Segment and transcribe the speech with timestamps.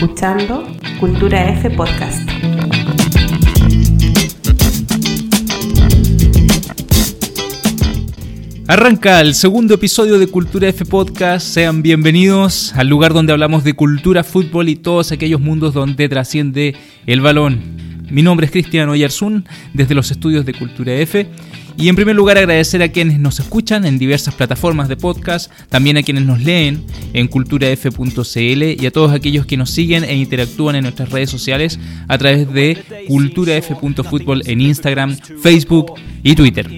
[0.00, 0.64] escuchando
[1.00, 2.30] Cultura F Podcast.
[8.68, 11.48] Arranca el segundo episodio de Cultura F Podcast.
[11.48, 16.76] Sean bienvenidos al lugar donde hablamos de cultura, fútbol y todos aquellos mundos donde trasciende
[17.06, 17.58] el balón.
[18.08, 21.26] Mi nombre es Cristiano Oyarzún desde los estudios de Cultura F
[21.78, 25.96] y en primer lugar agradecer a quienes nos escuchan en diversas plataformas de podcast, también
[25.96, 30.74] a quienes nos leen en culturaf.cl y a todos aquellos que nos siguen e interactúan
[30.74, 31.78] en nuestras redes sociales
[32.08, 36.68] a través de culturaf.fútbol en Instagram, Facebook y Twitter.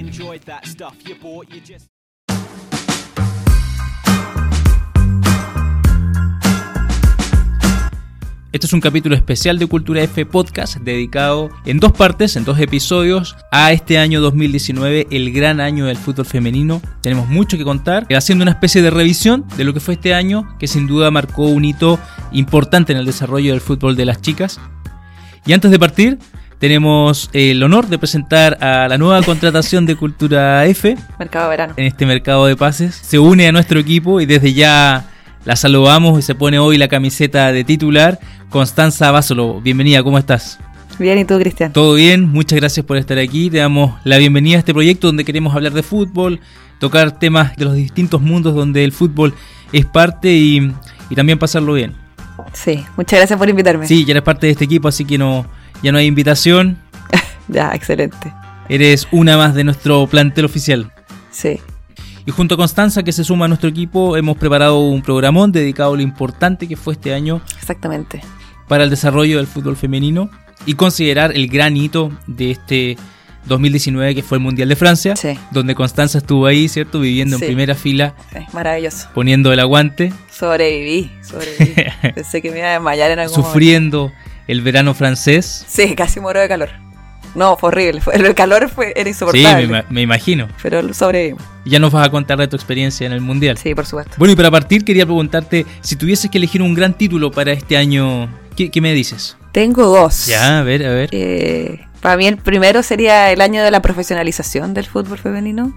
[8.53, 12.59] Este es un capítulo especial de Cultura F Podcast dedicado en dos partes, en dos
[12.59, 16.83] episodios, a este año 2019, el gran año del fútbol femenino.
[17.01, 20.49] Tenemos mucho que contar, haciendo una especie de revisión de lo que fue este año,
[20.59, 22.01] que sin duda marcó un hito
[22.33, 24.59] importante en el desarrollo del fútbol de las chicas.
[25.47, 26.19] Y antes de partir,
[26.59, 30.97] tenemos el honor de presentar a la nueva contratación de Cultura F.
[31.21, 31.75] Mercado verano.
[31.77, 32.97] En este mercado de pases.
[32.97, 35.07] Se une a nuestro equipo y desde ya
[35.45, 38.19] la saludamos y se pone hoy la camiseta de titular.
[38.51, 40.59] Constanza Básolo, bienvenida, ¿cómo estás?
[40.99, 41.73] Bien, ¿y tú, Cristian?
[41.73, 43.49] Todo bien, muchas gracias por estar aquí.
[43.49, 46.41] Te damos la bienvenida a este proyecto donde queremos hablar de fútbol,
[46.81, 49.35] tocar temas de los distintos mundos donde el fútbol
[49.73, 50.75] es parte y,
[51.15, 51.95] también pasarlo bien.
[52.53, 53.87] Sí, muchas gracias por invitarme.
[53.87, 55.47] Sí, ya eres parte de este equipo, así que no,
[55.81, 56.77] ya no hay invitación.
[57.49, 58.33] ya, excelente.
[58.69, 60.93] Eres una más de nuestro plantel oficial.
[61.31, 61.61] Sí.
[62.27, 65.95] Y junto a Constanza, que se suma a nuestro equipo, hemos preparado un programón dedicado
[65.95, 67.41] a lo importante que fue este año.
[67.57, 68.21] Exactamente
[68.71, 70.31] para el desarrollo del fútbol femenino
[70.65, 72.97] y considerar el gran hito de este
[73.47, 75.15] 2019 que fue el Mundial de Francia,
[75.51, 77.01] donde Constanza estuvo ahí, ¿cierto?
[77.01, 78.15] Viviendo en primera fila.
[78.53, 79.09] maravilloso.
[79.13, 80.13] Poniendo el aguante.
[80.31, 81.75] Sobreviví, sobreviví.
[82.15, 84.13] Pensé que me iba a desmayar en algún Sufriendo
[84.47, 85.65] el verano francés.
[85.67, 86.69] Sí, casi muero de calor.
[87.35, 88.03] No, fue horrible.
[88.13, 89.67] el calor fue, era insoportable.
[89.67, 90.47] Sí, me, imagino.
[90.63, 91.43] Pero sobrevivimos.
[91.65, 93.59] Ya nos vas a contar de tu experiencia en el Mundial.
[93.59, 94.15] Sí, por supuesto.
[94.17, 97.77] Bueno, y para partir quería preguntarte, si tuvieses que elegir un gran título para este
[97.77, 98.29] año,
[98.69, 99.37] ¿qué, me dices?
[99.53, 100.27] Tengo dos.
[100.27, 101.09] Ya, a ver, a ver.
[101.13, 105.75] Eh, para mí el primero sería el año de la profesionalización del fútbol femenino.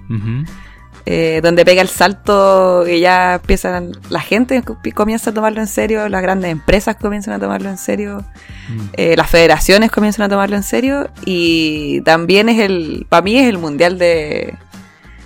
[1.06, 4.64] Eh, donde pega el salto y ya empiezan, la gente
[4.96, 8.24] comienza a tomarlo en serio, las grandes empresas comienzan a tomarlo en serio,
[8.70, 8.82] mm.
[8.94, 13.50] eh, las federaciones comienzan a tomarlo en serio y también es el, para mí es
[13.50, 14.54] el mundial de,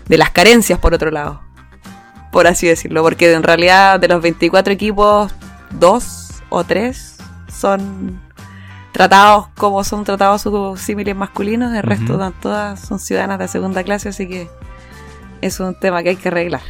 [0.07, 1.43] de las carencias por otro lado,
[2.31, 5.31] por así decirlo, porque en realidad de los 24 equipos,
[5.69, 7.16] dos o tres
[7.57, 8.21] son
[8.91, 14.09] tratados como son tratados sus símiles masculinos, el resto todas son ciudadanas de segunda clase,
[14.09, 14.49] así que
[15.41, 16.61] es un tema que hay que arreglar.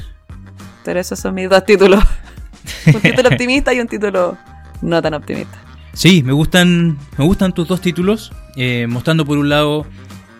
[0.83, 2.03] Pero esos son mis dos títulos.
[2.87, 4.37] un título optimista y un título
[4.81, 5.57] no tan optimista.
[5.93, 9.85] Sí, me gustan, me gustan tus dos títulos, eh, mostrando por un lado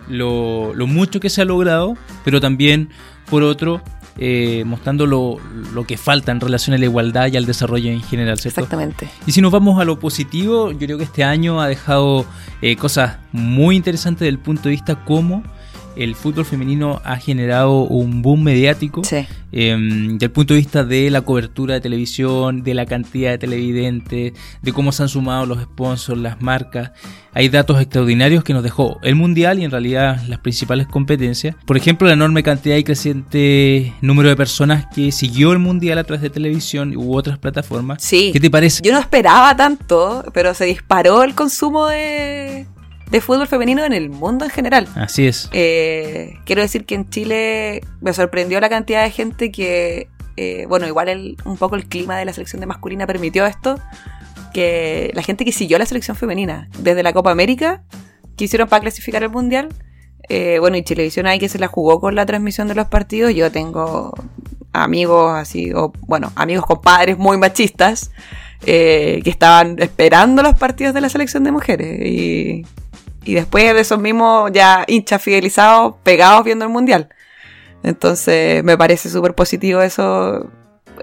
[0.08, 2.90] lo, mucho que se ha logrado, pero también
[3.28, 3.82] por otro
[4.18, 5.38] eh, mostrando lo,
[5.86, 8.60] que falta en relación a la igualdad y al desarrollo en general, ¿cierto?
[8.60, 9.08] Exactamente.
[9.26, 12.26] Y si nos vamos a lo positivo, yo creo que este año ha dejado
[12.60, 15.42] eh, cosas muy interesantes desde el punto de vista como
[15.98, 19.26] el fútbol femenino ha generado un boom mediático sí.
[19.50, 23.38] Em, desde el punto de vista de la cobertura de televisión, de la cantidad de
[23.38, 26.90] televidentes, de cómo se han sumado los sponsors, las marcas.
[27.32, 31.56] Hay datos extraordinarios que nos dejó el Mundial y en realidad las principales competencias.
[31.64, 36.04] Por ejemplo, la enorme cantidad y creciente número de personas que siguió el Mundial a
[36.04, 38.02] través de televisión u otras plataformas.
[38.02, 38.30] Sí.
[38.32, 38.82] ¿Qué te parece?
[38.82, 42.66] Yo no esperaba tanto, pero se disparó el consumo de,
[43.10, 44.88] de fútbol femenino en el mundo en general.
[44.94, 45.48] Así es.
[45.52, 50.86] Eh, quiero decir que en Chile me sorprendió la cantidad de gente que, eh, bueno,
[50.86, 53.78] igual el, un poco el clima de la selección de masculina permitió esto,
[54.52, 57.82] que la gente que siguió la selección femenina desde la Copa América,
[58.36, 59.68] que hicieron para clasificar el Mundial,
[60.28, 63.34] eh, bueno, y Televisión ahí que se la jugó con la transmisión de los partidos,
[63.34, 64.12] yo tengo
[64.72, 68.10] amigos así, o bueno, amigos compadres muy machistas,
[68.60, 72.66] que estaban esperando los partidos de la selección de mujeres y
[73.28, 77.10] y después de esos mismos ya hinchas fidelizados, pegados viendo el mundial.
[77.82, 80.50] Entonces me parece súper positivo eso,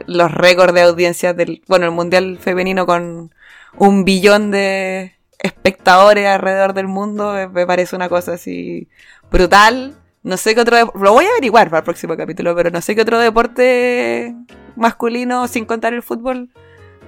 [0.08, 3.32] los récords de audiencias del, bueno, el mundial femenino con
[3.78, 8.88] un billón de espectadores alrededor del mundo, me parece una cosa así
[9.32, 9.96] brutal.
[10.24, 12.96] No sé qué otro, lo voy a averiguar para el próximo capítulo, pero no sé
[12.96, 14.34] qué otro deporte
[14.76, 16.50] masculino, sin contar el fútbol,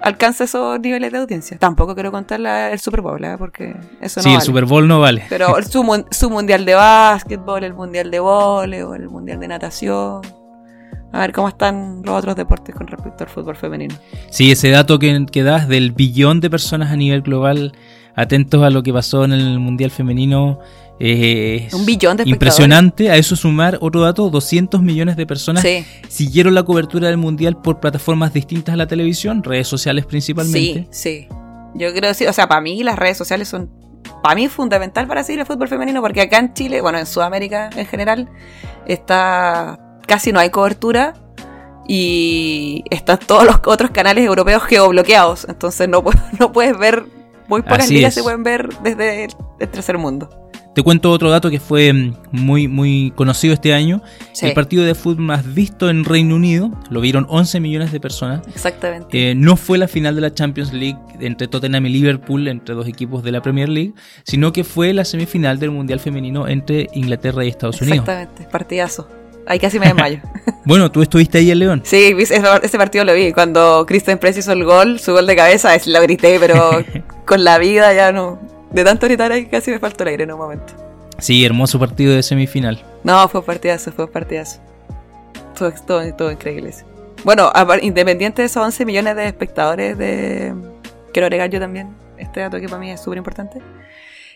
[0.02, 1.58] alcanza esos niveles de audiencia.
[1.58, 2.40] Tampoco quiero contar
[2.72, 3.36] el Super Bowl, ¿eh?
[3.38, 5.24] porque eso no Sí, el Super Bowl no vale.
[5.30, 10.22] Pero su, su mundial de básquetbol, el mundial de voleibol, el mundial de natación.
[11.12, 13.96] a ver cómo están los otros deportes con respecto al fútbol femenino.
[14.30, 17.74] Sí, ese dato que, que das del billón de personas a nivel global
[18.18, 20.60] atentos a lo que pasó en el Mundial Femenino.
[21.00, 23.10] Un billón de Impresionante.
[23.10, 25.66] A eso sumar otro dato, 200 millones de personas
[26.08, 30.88] siguieron la cobertura del Mundial por plataformas distintas a la televisión, redes sociales principalmente.
[30.92, 31.28] Sí, sí.
[31.76, 33.70] Yo creo que sí, o sea, para mí las redes sociales son,
[34.24, 37.70] para mí fundamental para seguir el fútbol femenino, porque acá en Chile, bueno, en Sudamérica
[37.76, 38.30] en general,
[38.88, 41.14] está casi no hay cobertura
[41.88, 46.04] y están todos los otros canales europeos geobloqueados, entonces no,
[46.40, 47.06] no puedes ver
[47.48, 49.26] muy pocas ligas se pueden ver desde
[49.60, 50.47] el tercer mundo.
[50.78, 54.04] Te cuento otro dato que fue mm, muy, muy conocido este año.
[54.44, 58.48] El partido de fútbol más visto en Reino Unido, lo vieron 11 millones de personas.
[58.48, 59.32] Exactamente.
[59.32, 62.88] Eh, no fue la final de la Champions League entre Tottenham y Liverpool, entre dos
[62.88, 67.44] equipos de la Premier League, sino que fue la semifinal del Mundial Femenino entre Inglaterra
[67.44, 68.02] y Estados Unidos.
[68.02, 69.10] Exactamente, partidazo.
[69.48, 70.20] Ahí casi me desmayo.
[70.64, 71.82] bueno, tú estuviste ahí en León.
[71.86, 73.34] Sí, ese, partido lo vi.
[73.34, 76.84] Cuando Kristen Press hizo el gol, su gol de cabeza, lo grité, pero
[77.26, 78.57] con la vida ya no.
[78.72, 80.74] De tanto gritar ahí casi me faltó el aire en un momento.
[81.20, 82.84] Sí, hermoso partido de semifinal.
[83.04, 84.60] No, fue partidazo, fue partidazo.
[85.58, 86.72] Todo, todo, todo increíble.
[87.24, 90.54] Bueno, independiente de esos 11 millones de espectadores de...
[91.12, 93.60] Quiero agregar yo también este dato que para mí es súper importante.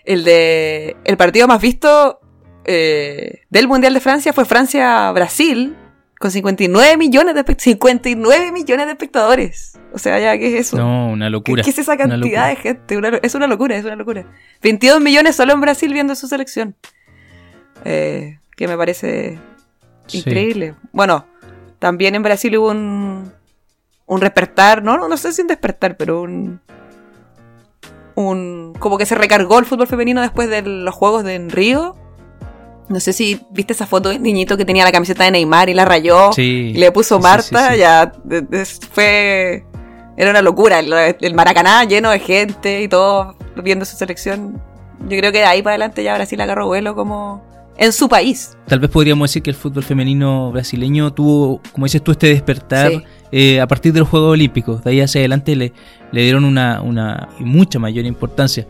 [0.03, 0.95] El de...
[1.03, 2.19] El partido más visto
[2.65, 5.75] eh, del Mundial de Francia fue Francia-Brasil,
[6.21, 9.77] con 59 millones de 59 millones de espectadores.
[9.91, 10.77] O sea, ya, ¿qué es eso?
[10.77, 11.63] No, una locura.
[11.63, 12.99] ¿Qué, es esa cantidad de gente?
[13.23, 14.25] es una locura, es una locura.
[14.61, 16.75] 22 millones solo en Brasil viendo su selección.
[17.83, 19.39] Eh, que me parece
[20.13, 20.75] increíble.
[20.93, 21.25] Bueno,
[21.79, 23.33] también en Brasil hubo un,
[24.05, 26.61] un despertar, no, no sé si un despertar, pero un,
[28.13, 31.95] un como que se recargó el fútbol femenino después de los juegos de en Río
[32.91, 35.73] no sé si viste esa foto de niñito que tenía la camiseta de Neymar y
[35.73, 38.11] la rayó y le puso Marta, ya
[38.91, 39.65] fue
[40.17, 44.61] era una locura, el, Maracaná lleno de gente y todo viendo su selección.
[45.09, 47.43] Yo creo que de ahí para adelante ya Brasil agarró vuelo como
[47.77, 48.55] en su país.
[48.67, 52.91] Tal vez podríamos decir que el fútbol femenino brasileño tuvo, como dices tú, este despertar
[53.31, 54.83] eh, a partir de los Juegos Olímpicos.
[54.83, 55.73] De ahí hacia adelante le,
[56.11, 58.67] le dieron una, una mucha mayor importancia.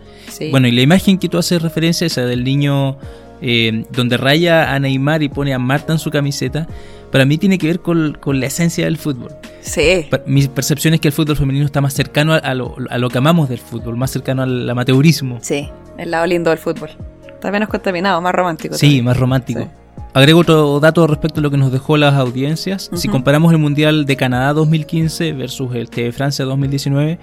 [0.52, 2.98] Bueno, y la imagen que tú haces referencia, esa del niño
[3.42, 6.68] eh, donde raya a Neymar y pone a Marta en su camiseta,
[7.12, 9.34] para mí tiene que ver con, la esencia del fútbol.
[9.62, 10.08] Sí.
[10.26, 13.60] Mi percepción es que el fútbol femenino está más cercano a, lo, que amamos del
[13.60, 15.40] fútbol, más cercano al amateurismo.
[15.42, 16.90] Sí, el lado lindo del fútbol.
[17.28, 18.76] Está menos contaminado, más romántico.
[18.76, 19.68] Sí, más romántico.
[20.14, 22.90] Agrego otro dato respecto a lo que nos dejó las audiencias.
[22.94, 27.18] Si comparamos el Mundial de Canadá 2015 versus el de Francia 2019,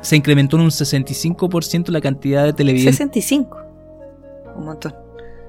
[0.00, 2.96] se incrementó en un 65% la cantidad de televidentes.
[2.96, 3.58] 65.
[4.56, 5.01] Un montón.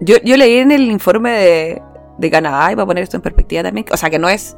[0.06, 1.82] Yo, yo leí en el informe de,
[2.18, 4.58] de Canadá, y para poner esto en perspectiva también, o sea que no es,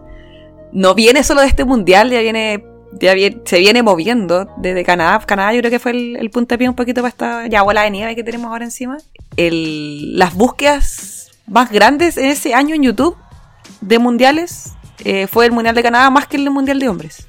[0.72, 2.66] no viene solo de este mundial, ya viene,
[3.00, 3.14] ya
[3.46, 5.20] se viene moviendo desde Canadá.
[5.26, 7.92] Canadá yo creo que fue el, el puntapié un poquito para esta ya bola de
[7.92, 8.98] nieve que tenemos ahora encima.
[9.38, 13.16] El, las búsquedas más grandes en ese año en YouTube
[13.82, 17.28] de mundiales eh, fue el mundial de Canadá más que el mundial de hombres.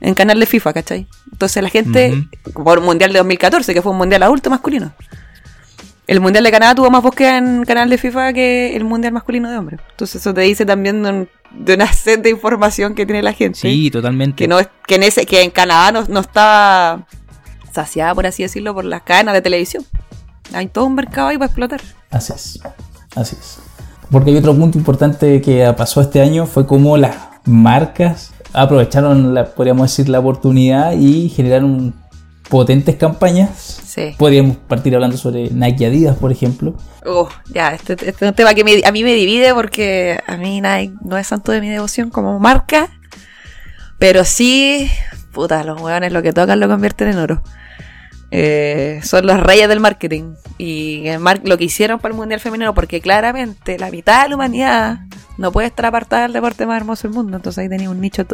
[0.00, 1.06] En canal de FIFA, ¿cachai?
[1.30, 4.92] Entonces la gente, por el mundial de 2014, que fue un mundial adulto masculino.
[6.06, 9.50] El Mundial de Canadá tuvo más búsqueda en canal de FIFA que el Mundial masculino
[9.50, 9.80] de hombres.
[9.90, 13.58] Entonces eso te dice también de, una sed de información que tiene la gente.
[13.60, 14.36] Sí, totalmente.
[14.36, 17.06] Que no es, que en ese, que en Canadá no, está
[17.72, 19.84] saciada, por así decirlo, por las cadenas de televisión.
[20.52, 21.80] Hay todo un mercado ahí para explotar.
[22.10, 22.60] Así es.
[23.14, 23.58] Así es.
[24.10, 27.16] Porque hay otro punto importante que pasó este año fue cómo las
[27.46, 31.94] marcas aprovecharon, la, podríamos decir, la oportunidad y generaron
[32.52, 33.80] potentes campañas.
[33.86, 34.14] Sí.
[34.18, 36.76] Podríamos partir hablando sobre Nike Adidas, por ejemplo.
[37.06, 40.60] Uh, ya, este, este, es un tema que a mí me divide porque a mí
[40.60, 42.90] Nike no es santo de mi devoción como marca.
[43.98, 44.90] Pero sí,
[45.32, 47.42] puta, los hueones lo que tocan lo convierten en oro.
[48.30, 50.34] Eh, son los reyes del marketing.
[50.58, 51.04] Y
[51.44, 54.98] lo que hicieron para el Mundial Femenino, porque claramente la mitad de la humanidad
[55.38, 57.36] no puede estar apartada del deporte más hermoso del mundo.
[57.36, 58.26] Entonces ahí tenía un nicho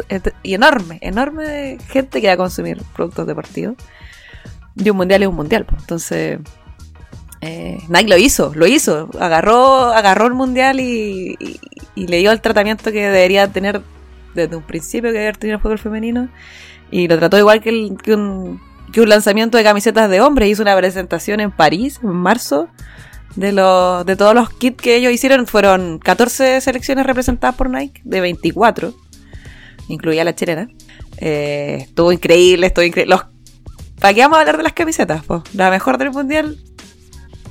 [0.43, 3.75] y enorme, enorme de gente que va a consumir productos deportivos.
[4.75, 5.65] Y un mundial es un mundial.
[5.79, 6.39] Entonces,
[7.41, 9.09] eh, Nike lo hizo, lo hizo.
[9.19, 11.37] Agarró, agarró el mundial y,
[11.95, 13.81] le dio el tratamiento que debería tener
[14.33, 16.29] desde un principio que debería tener el fútbol femenino.
[16.91, 18.59] Y lo trató igual que, un,
[18.91, 20.47] que un lanzamiento de camisetas de hombre.
[20.47, 22.67] Hizo una presentación en París en marzo.
[23.35, 28.01] De, los, de todos los kits que ellos hicieron, fueron 14 selecciones representadas por Nike,
[28.03, 28.93] de 24,
[29.87, 30.67] incluía la chilena.
[31.17, 33.15] Eh, estuvo increíble, estuvo increíble.
[33.15, 33.25] Los
[33.99, 35.23] ¿Para qué vamos a hablar de las camisetas?
[35.53, 36.57] La mejor del mundial,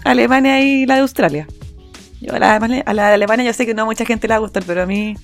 [0.04, 1.46] Alemania y la de Australia.
[2.20, 2.82] Yo a la, de
[3.14, 5.14] Alemania yo sé que no a mucha gente le va a gustar, pero a mí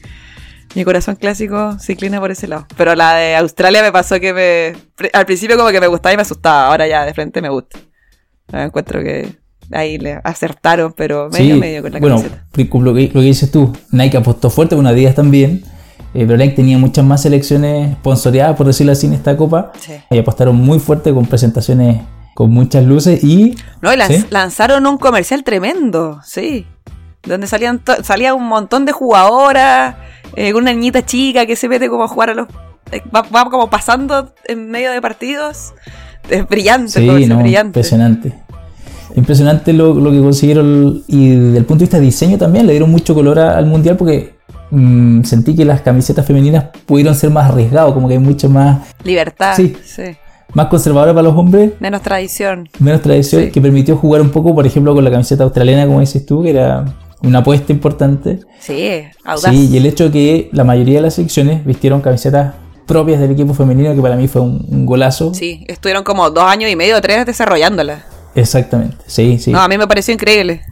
[0.74, 2.66] Mi corazón clásico se inclina por ese lado.
[2.76, 5.08] Pero la de Australia me pasó que me.
[5.12, 6.66] Al principio como que me gustaba y me asustaba.
[6.66, 7.78] Ahora ya de frente me gusta.
[8.52, 9.36] Me encuentro que
[9.72, 13.50] ahí le acertaron, pero medio medio con la bueno, Bueno, lo que, lo que dices
[13.50, 15.64] tú, Nike apostó fuerte, bueno, Adidas también.
[16.14, 19.72] Eh, pero Nike tenía muchas más selecciones sponsoreadas, por decirlo así, en esta copa.
[19.80, 19.94] Sí.
[20.10, 22.00] Y apostaron muy fuerte con presentaciones
[22.34, 23.56] con muchas luces y...
[23.80, 23.96] No, y
[24.30, 26.66] lanzaron un comercial tremendo, sí.
[27.22, 29.96] Donde salían salía un montón de jugadoras,
[30.36, 32.48] eh, una niñita chica que se mete como a jugar a los...
[32.92, 35.74] Eh, va, como pasando en medio de partidos.
[36.28, 37.80] Es brillante, sí, no, brillante.
[37.80, 38.43] Impresionante.
[39.16, 42.90] Impresionante lo, que consiguieron y desde el punto de vista de diseño también le dieron
[42.90, 44.34] mucho color al mundial porque
[44.70, 48.92] mm, sentí que las camisetas femeninas pudieron ser más arriesgadas, como que hay mucho más...
[49.04, 49.56] Libertad.
[49.56, 49.76] Sí.
[50.52, 51.72] Más conservadora para los hombres.
[51.80, 52.68] Menos tradición.
[52.78, 56.24] Menos tradición, que permitió jugar un poco, por ejemplo, con la camiseta australiana, como dices
[56.26, 56.84] tú, que era
[57.22, 58.40] una apuesta importante.
[58.60, 59.52] Sí, audaz.
[59.52, 62.54] Sí, y el hecho de que la mayoría de las secciones vistieron camisetas
[62.86, 65.32] propias del equipo femenino, que para mí fue un, golazo.
[65.34, 68.04] Sí, estuvieron como dos años y medio o tres desarrollándola.
[68.34, 69.52] Exactamente, sí, sí.
[69.52, 70.62] No, a mí me pareció increíble.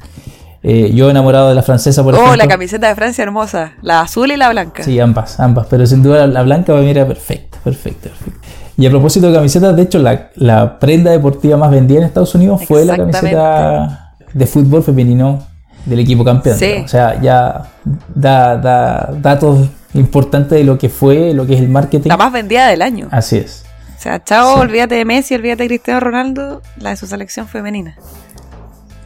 [0.64, 2.34] Eh, yo enamorado de la francesa, por oh, ejemplo.
[2.34, 3.72] Oh, la camiseta de Francia hermosa.
[3.82, 4.84] La azul y la blanca.
[4.84, 5.66] Sí, ambas, ambas.
[5.68, 8.48] Pero sin duda la, blanca para mí era perfecta, perfecta, perfecta.
[8.76, 12.34] Y a propósito de camisetas, de hecho, la, la prenda deportiva más vendida en Estados
[12.34, 15.44] Unidos fue la camiseta de fútbol femenino
[15.84, 16.56] del equipo campeón.
[16.84, 17.70] O sea, ya
[18.14, 22.08] da, da datos importantes de lo que fue, lo que es el marketing.
[22.08, 23.08] La más vendida del año.
[23.10, 23.64] Así es.
[24.02, 27.96] O sea, chao, olvídate de Messi, olvídate de Cristiano Ronaldo, la de su selección femenina.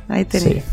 [0.09, 0.65] Ahí tenés.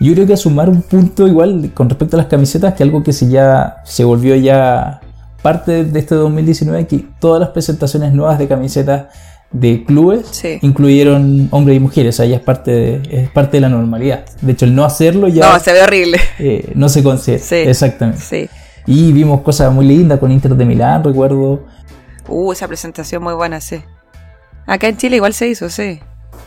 [0.00, 3.02] Yo creo que a sumar un punto igual con respecto a las camisetas, que algo
[3.02, 5.02] que se ya se volvió ya
[5.42, 9.08] parte de este 2019, que todas las presentaciones nuevas de camisetas
[9.52, 13.60] de clubes incluyeron hombres y mujeres, o sea, ya es parte, de, es parte de
[13.60, 14.24] la normalidad.
[14.40, 15.52] De hecho, el no hacerlo ya...
[15.52, 16.18] No, se ve horrible.
[16.38, 17.70] Eh, no se considera.
[17.70, 18.48] Exactamente.
[18.86, 21.64] Y vimos cosas muy lindas con Inter de Milán, recuerdo.
[22.28, 23.76] Uh, esa presentación muy buena, sí.
[24.66, 26.00] Acá en Chile igual se hizo, sí.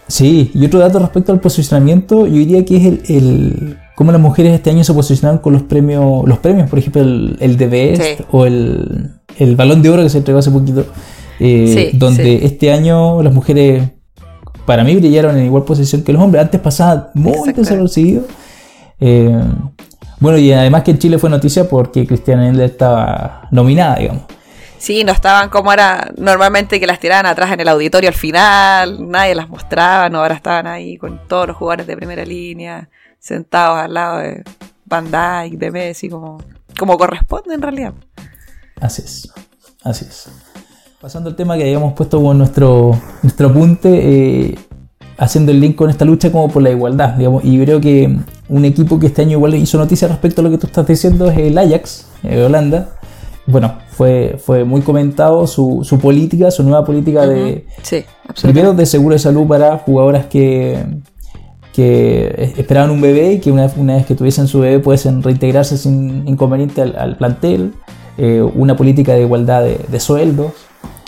[0.07, 4.19] Sí, y otro dato respecto al posicionamiento, yo diría que es el, el cómo las
[4.19, 8.45] mujeres este año se posicionaron con los premios, los premios, por ejemplo, el, el o
[8.45, 10.85] el, el balón de oro que se entregó hace poquito.
[11.39, 13.91] Eh, donde este año las mujeres,
[14.65, 16.43] para mí, brillaron en igual posición que los hombres.
[16.43, 18.23] Antes pasaba muy desapercibido.
[18.99, 19.41] Eh,
[20.19, 24.23] bueno, y además que en Chile fue noticia porque Cristiana Endler estaba nominada, digamos.
[24.79, 29.09] Sí, no estaban como era normalmente que las tiraban atrás en el auditorio al final,
[29.11, 33.77] nadie las mostraba, no, ahora estaban ahí con todos los jugadores de primera línea, sentados
[33.77, 34.43] al lado de
[34.85, 36.41] Van Dyke, de Messi, como,
[36.77, 37.93] como corresponde en realidad.
[38.79, 39.29] Así es,
[39.83, 40.29] así es.
[41.01, 44.59] Pasando al tema que habíamos puesto como nuestro, nuestro apunte, eh,
[45.17, 48.17] haciendo el link con esta lucha como por la igualdad, digamos, y creo que
[48.47, 51.29] un equipo que este año igual hizo noticia respecto a lo que tú estás diciendo
[51.29, 52.98] es el Ajax de Holanda.
[53.49, 57.65] Bueno, fue, fue muy comentado su, su política, su nueva política de,
[58.41, 60.85] primero de seguro de salud para jugadoras que,
[61.73, 65.77] que esperaban un bebé y que una, una vez que tuviesen su bebé pudiesen reintegrarse
[65.77, 67.73] sin inconveniente al, plantel,
[68.17, 70.51] eh, una política de igualdad de, de sueldos,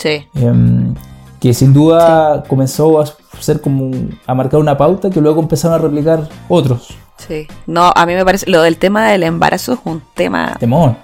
[0.01, 0.25] Sí.
[0.33, 0.95] Em,
[1.39, 3.05] que sin duda comenzó a
[3.39, 3.91] ser como
[4.25, 6.95] a marcar una pauta que luego empezaron a replicar otros.
[7.17, 7.47] Sí.
[7.67, 10.55] No, a mí me parece, lo del tema del embarazo es un tema...
[10.59, 10.97] Temón.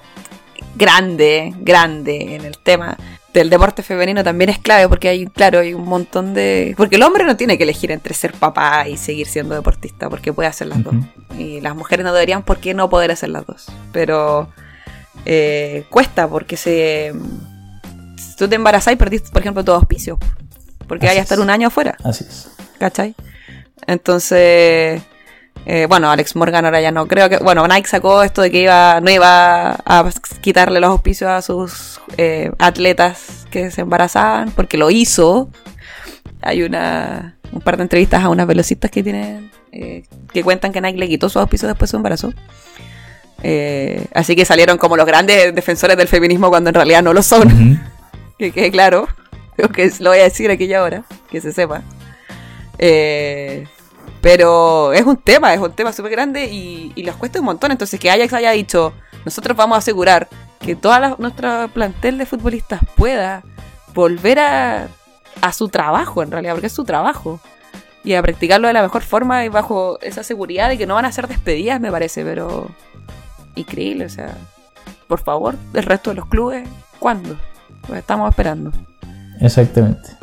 [0.77, 2.97] Grande, grande en el tema
[3.33, 6.73] del deporte femenino también es clave porque hay, claro, hay un montón de...
[6.75, 10.33] Porque el hombre no tiene que elegir entre ser papá y seguir siendo deportista, porque
[10.33, 10.95] puede hacer las dos.
[11.37, 13.67] Y las mujeres no deberían, ¿por qué no poder hacer las dos?
[13.91, 14.49] Pero
[15.25, 17.13] eh, cuesta porque se
[18.37, 20.17] tú te embarazás y perdiste, por ejemplo, tu auspicio.
[20.87, 21.97] Porque vaya a estar un año afuera.
[22.03, 22.49] Así es.
[22.79, 23.15] ¿Cachai?
[23.85, 25.01] Entonces,
[25.69, 27.39] eh, bueno, Alex Morgan ahora ya no creo que.
[27.39, 30.09] Bueno, Nike sacó esto de que iba no iba a
[30.39, 35.49] quitarle los auspicios a sus eh, atletas que se embarazaban, porque lo hizo.
[36.41, 40.79] Hay una un par de entrevistas a unas velocistas que tienen eh, que cuentan que
[40.79, 42.33] Nike le quitó sus auspicios después de su embarazo.
[44.13, 47.81] así que salieron como los grandes defensores del feminismo cuando en realidad no lo son
[48.39, 49.09] que quede claro,
[49.57, 51.81] creo que lo voy a decir aquí ya ahora, que se sepa.
[52.79, 53.67] Eh,
[54.21, 57.71] pero es un tema, es un tema súper grande y, y les cuesta un montón.
[57.71, 58.93] Entonces, que Ajax haya dicho,
[59.25, 60.27] nosotros vamos a asegurar
[60.59, 63.43] que toda nuestra plantel de futbolistas pueda
[63.93, 64.87] volver a,
[65.41, 67.39] a su trabajo, en realidad, porque es su trabajo.
[68.03, 71.05] Y a practicarlo de la mejor forma y bajo esa seguridad de que no van
[71.05, 72.69] a ser despedidas, me parece, pero
[73.55, 74.37] increíble, o sea,
[75.07, 76.67] por favor, el resto de los clubes,
[76.99, 77.35] ¿cuándo?
[77.85, 78.71] Pues estamos esperando.
[79.41, 80.16] Exactamente.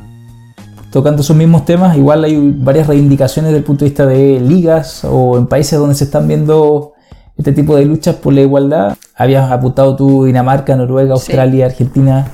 [0.94, 5.02] Tocando esos mismos temas, igual hay varias reivindicaciones desde el punto de vista de ligas
[5.02, 6.92] o en países donde se están viendo
[7.36, 8.96] este tipo de luchas por la igualdad.
[9.16, 12.30] Habías apuntado tú Dinamarca, Noruega, Australia, Argentina.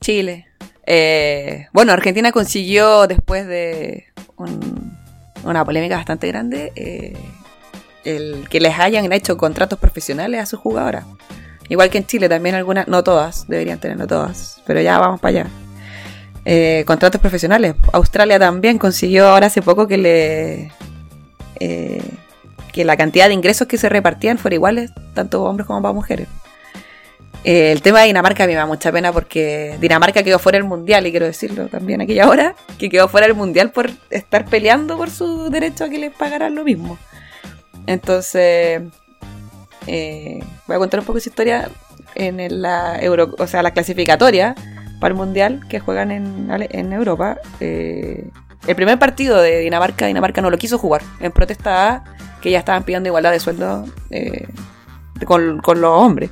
[0.00, 0.46] Chile.
[0.86, 4.04] Eh, bueno, Argentina consiguió después de
[5.42, 7.16] una polémica bastante grande eh,
[8.04, 11.06] el que les hayan hecho contratos profesionales a sus jugadoras.
[11.68, 15.40] Igual que en Chile también algunas, no todas, deberían tenerlo todas, pero ya vamos para
[15.40, 15.50] allá.
[16.52, 17.76] Eh, contratos profesionales.
[17.92, 20.72] Australia también consiguió ahora hace poco que le
[22.72, 26.26] que la cantidad de ingresos que se repartían fuera iguales, tanto hombres como para mujeres.
[27.44, 31.06] Eh, el tema de Dinamarca me da mucha pena porque Dinamarca quedó fuera del mundial,
[31.06, 35.10] y quiero decirlo también aquella hora, que quedó fuera del mundial por estar peleando por
[35.10, 36.98] su derecho a que les pagaran lo mismo.
[37.86, 38.82] Entonces,
[39.86, 41.70] eh, voy a contar un poco esa historia
[42.14, 44.54] en la Euro, o sea, la clasificatoria
[45.00, 47.38] para el mundial que juegan en, Europa.
[47.58, 48.28] Eh,
[48.66, 52.04] el primer partido de Dinamarca, Dinamarca no lo quiso jugar en protesta a
[52.40, 53.86] que ya estaban pidiendo igualdad de sueldo
[55.26, 56.30] con, con los hombres.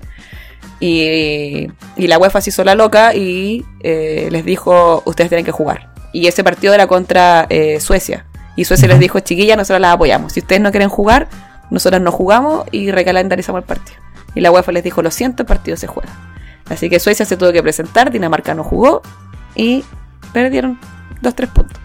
[0.81, 5.93] Y, la UEFA se hizo la loca y eh, les dijo, ustedes tienen que jugar.
[6.13, 8.27] Y ese partido era contra eh, Suecia.
[8.57, 10.33] Y Suecia les dijo, chiquilla, nosotros las apoyamos.
[10.33, 11.29] Si ustedes no quieren jugar,
[11.71, 13.99] nosotros no jugamos y recalendarizamos el partido.
[14.35, 16.11] Y la UEFA les dijo, lo siento, el partido se juega.
[16.71, 19.03] Así que Suecia se tuvo que presentar, Dinamarca no jugó
[19.55, 19.85] y
[20.33, 20.79] perdieron
[21.23, 21.81] 2-3 puntos.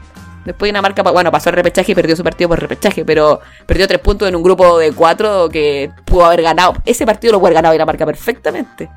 [0.46, 4.02] Después Dinamarca, bueno, pasó el repechaje y perdió su partido por repechaje, pero perdió tres
[4.02, 6.74] puntos en un grupo de cuatro que pudo haber ganado.
[6.86, 8.90] Ese partido lo pudo haber ganado Dinamarca perfectamente.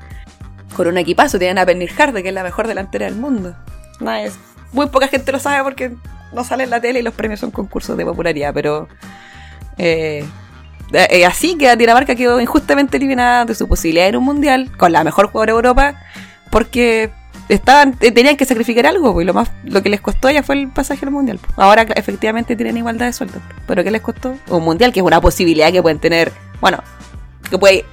[0.75, 3.55] Con un equipazo, tienen a Harde, que es la mejor delantera del mundo.
[4.21, 4.37] es,
[4.73, 5.93] muy poca gente lo sabe porque
[6.33, 8.87] no sale en la tele y los premios son concursos de popularidad, pero...
[9.77, 10.25] Eh,
[10.93, 14.71] eh, así que Dinamarca quedó injustamente eliminada de su posibilidad de ir a un mundial
[14.77, 16.01] con la mejor jugadora de Europa
[16.49, 17.11] porque
[17.49, 20.43] estaban eh, tenían que sacrificar algo, pues, y lo más lo que les costó ya
[20.43, 21.39] fue el pasaje al mundial.
[21.39, 21.53] Pues.
[21.57, 24.35] Ahora efectivamente tienen igualdad de sueldo, pero ¿qué les costó?
[24.49, 26.83] Un mundial que es una posibilidad que pueden tener, bueno,
[27.49, 27.85] que puede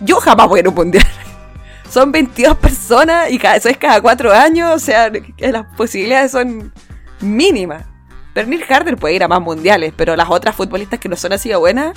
[0.00, 1.06] yo jamás voy a un mundial.
[1.90, 6.72] Son 22 personas y cada, eso es cada 4 años, o sea, las posibilidades son
[7.20, 7.84] mínimas.
[8.34, 11.48] Bernil Harder puede ir a más mundiales, pero las otras futbolistas que no son así
[11.48, 11.96] de buenas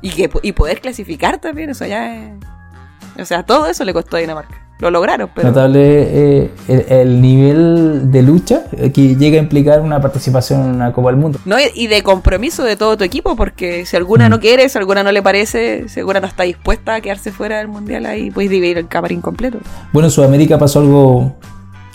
[0.00, 2.32] y que y poder clasificar también, eso ya es
[3.18, 5.30] o sea, todo eso le costó a Dinamarca lo lograron.
[5.34, 5.48] Pero...
[5.48, 6.50] Notable eh,
[6.90, 11.38] el, nivel de lucha que llega a implicar una participación en una Copa del Mundo.
[11.44, 14.40] No, y de compromiso de todo tu equipo, porque si alguna no mm.
[14.40, 17.68] quiere, si alguna no le parece, si alguna no está dispuesta a quedarse fuera del
[17.68, 19.58] Mundial, ahí puedes dividir el camarín completo.
[19.92, 21.36] Bueno, en Sudamérica pasó algo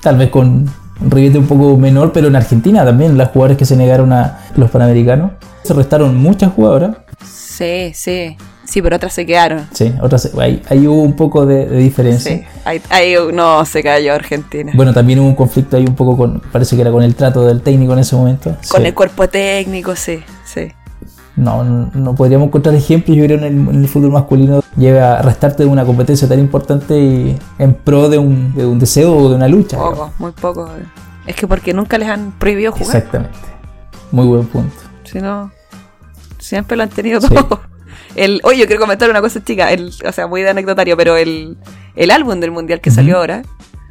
[0.02, 3.76] tal vez con ribete un poco menor, pero en Argentina también las jugadoras que se
[3.76, 5.32] negaron a los Panamericanos,
[5.64, 6.98] se restaron muchas jugadoras.
[7.26, 8.38] Sí, sí.
[8.68, 9.66] Sí, pero otras se quedaron.
[9.72, 12.36] Sí, otras ahí, hubo un poco de, diferencia.
[12.36, 12.44] Sí,
[12.90, 14.74] ahí, no se cayó Argentina.
[14.76, 17.48] Bueno, también hubo un conflicto ahí un poco con, parece que era con el trato
[17.48, 18.58] del técnico en ese momento.
[18.68, 20.68] Con el cuerpo técnico, sí, sí.
[21.38, 25.70] No, no, podríamos encontrar ejemplos, yo creo, en el, fútbol masculino llega a restarte de
[25.70, 29.48] una competencia tan importante y en pro de un, de un deseo o de una
[29.48, 29.78] lucha.
[29.78, 30.68] Poco, muy poco.
[31.28, 32.88] Es que porque nunca les han prohibido jugar.
[32.88, 33.38] Exactamente.
[34.12, 34.76] Muy buen punto.
[35.04, 35.52] Si no,
[36.40, 37.62] siempre lo han tenido todo.
[38.16, 41.18] El, oye, yo quiero comentar una cosa chica, el, o sea, muy de anecdotario, pero
[41.18, 41.56] el,
[41.96, 43.44] el álbum del mundial que salió ahora,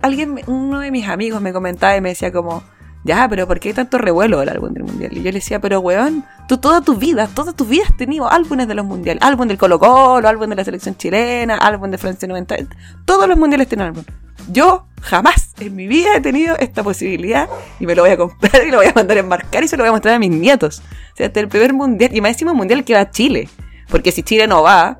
[0.02, 2.64] alguien, uno de mis amigos me comentaba y me decía como,
[3.06, 5.12] ya, pero ¿por qué hay tanto revuelo del álbum del mundial?
[5.12, 8.30] Y yo le decía, pero weón, tú toda tu vida, toda tu vida has tenido
[8.30, 11.98] álbumes de los mundiales, álbum del Colo Colo, álbum de la selección chilena, álbum de
[11.98, 12.56] Francia 90,
[13.04, 14.04] todos los mundiales tienen álbum.
[14.48, 17.48] Yo jamás en mi vida he tenido esta posibilidad
[17.80, 19.76] y me lo voy a comprar y lo voy a mandar a enmarcar y se
[19.76, 20.82] lo voy a mostrar a mis nietos.
[21.12, 23.48] O sea, hasta el primer mundial, y más mundial que va a Chile.
[23.88, 24.98] Porque si Chile no va,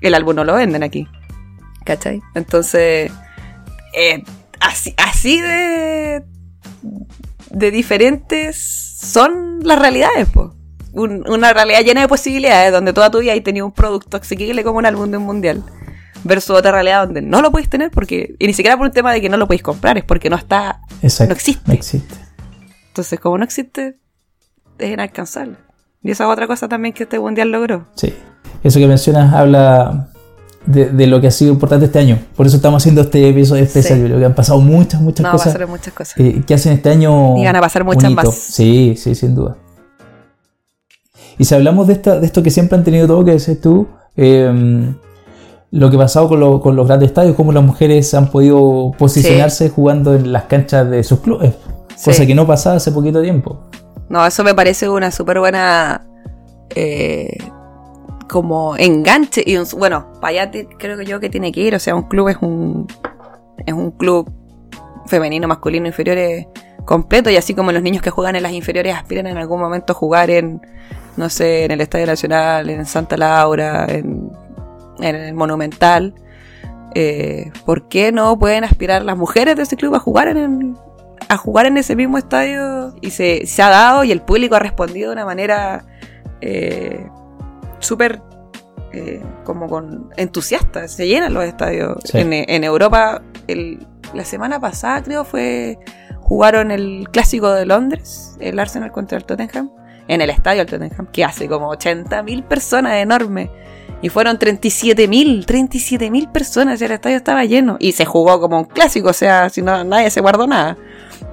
[0.00, 1.08] el álbum no lo venden aquí.
[1.84, 2.22] ¿Cachai?
[2.34, 3.12] Entonces,
[3.92, 4.22] eh,
[4.60, 6.24] así, así de,
[7.50, 8.56] de diferentes
[9.00, 10.48] son las realidades, pues.
[10.92, 14.78] una realidad llena de posibilidades, donde toda tu vida hay tenido un producto asequible como
[14.78, 15.62] un álbum de un mundial.
[16.22, 18.34] Versus otra realidad donde no lo podéis tener porque.
[18.38, 20.36] Y ni siquiera por un tema de que no lo podéis comprar, es porque no
[20.36, 20.80] está.
[21.00, 21.62] no existe.
[21.66, 22.14] No existe.
[22.88, 23.96] Entonces, como no existe,
[24.78, 25.56] es inalcanzable.
[26.02, 27.86] Y esa es otra cosa también que este mundial logró.
[27.94, 28.14] Sí.
[28.62, 30.09] Eso que mencionas habla
[30.70, 32.18] de, lo que ha sido importante este año.
[32.36, 34.00] Por eso estamos haciendo este episodio especial.
[34.00, 35.58] Yo creo que han pasado muchas, muchas no, cosas.
[35.58, 36.14] No, muchas cosas.
[36.18, 37.36] Eh, que hacen este año.
[37.36, 38.34] Y van a pasar muchas más.
[38.34, 39.56] Sí, sí, sin duda.
[41.38, 43.88] Y si hablamos de, esta, de esto que siempre han tenido todo, que dices tú,
[44.16, 44.94] em,
[45.70, 49.70] lo que ha pasado con, con, los grandes estadios, cómo las mujeres han podido posicionarse
[49.70, 51.54] jugando en las canchas de sus clubes,
[52.04, 53.60] cosa que no pasaba hace poquito tiempo.
[54.10, 56.06] No, eso me parece una súper buena
[56.74, 57.38] eh,
[58.30, 61.96] como enganche y bueno, para allá creo que yo que tiene que ir, o sea,
[61.96, 62.86] un club es un
[63.66, 64.30] es un club
[65.06, 66.46] femenino, masculino, inferiores
[66.84, 69.92] completo y así como los niños que juegan en las inferiores aspiran en algún momento
[69.92, 70.62] a jugar en,
[71.16, 74.30] no sé, en el Estadio Nacional, en Santa Laura, en,
[75.00, 76.14] el Monumental,
[76.94, 80.76] eh, ¿por qué no pueden aspirar las mujeres de ese club a jugar en
[81.28, 82.94] a jugar en ese mismo estadio?
[83.00, 85.84] Y se, se ha dado y el público ha respondido de una manera
[86.40, 87.06] eh,
[87.80, 88.22] súper
[88.92, 91.98] eh, como con entusiasta, se llenan los estadios.
[92.04, 92.18] Sí.
[92.18, 95.78] En, en Europa, el- la semana pasada creo fue,
[96.20, 99.70] jugaron el clásico de Londres, el Arsenal contra el Tottenham,
[100.08, 103.50] en el estadio del Tottenham, que hace como 80.000 personas, enorme.
[104.02, 107.76] Y fueron 37.000, 37.000 personas y el estadio estaba lleno.
[107.78, 110.76] Y se jugó como un clásico, o sea, si no, nadie se guardó nada.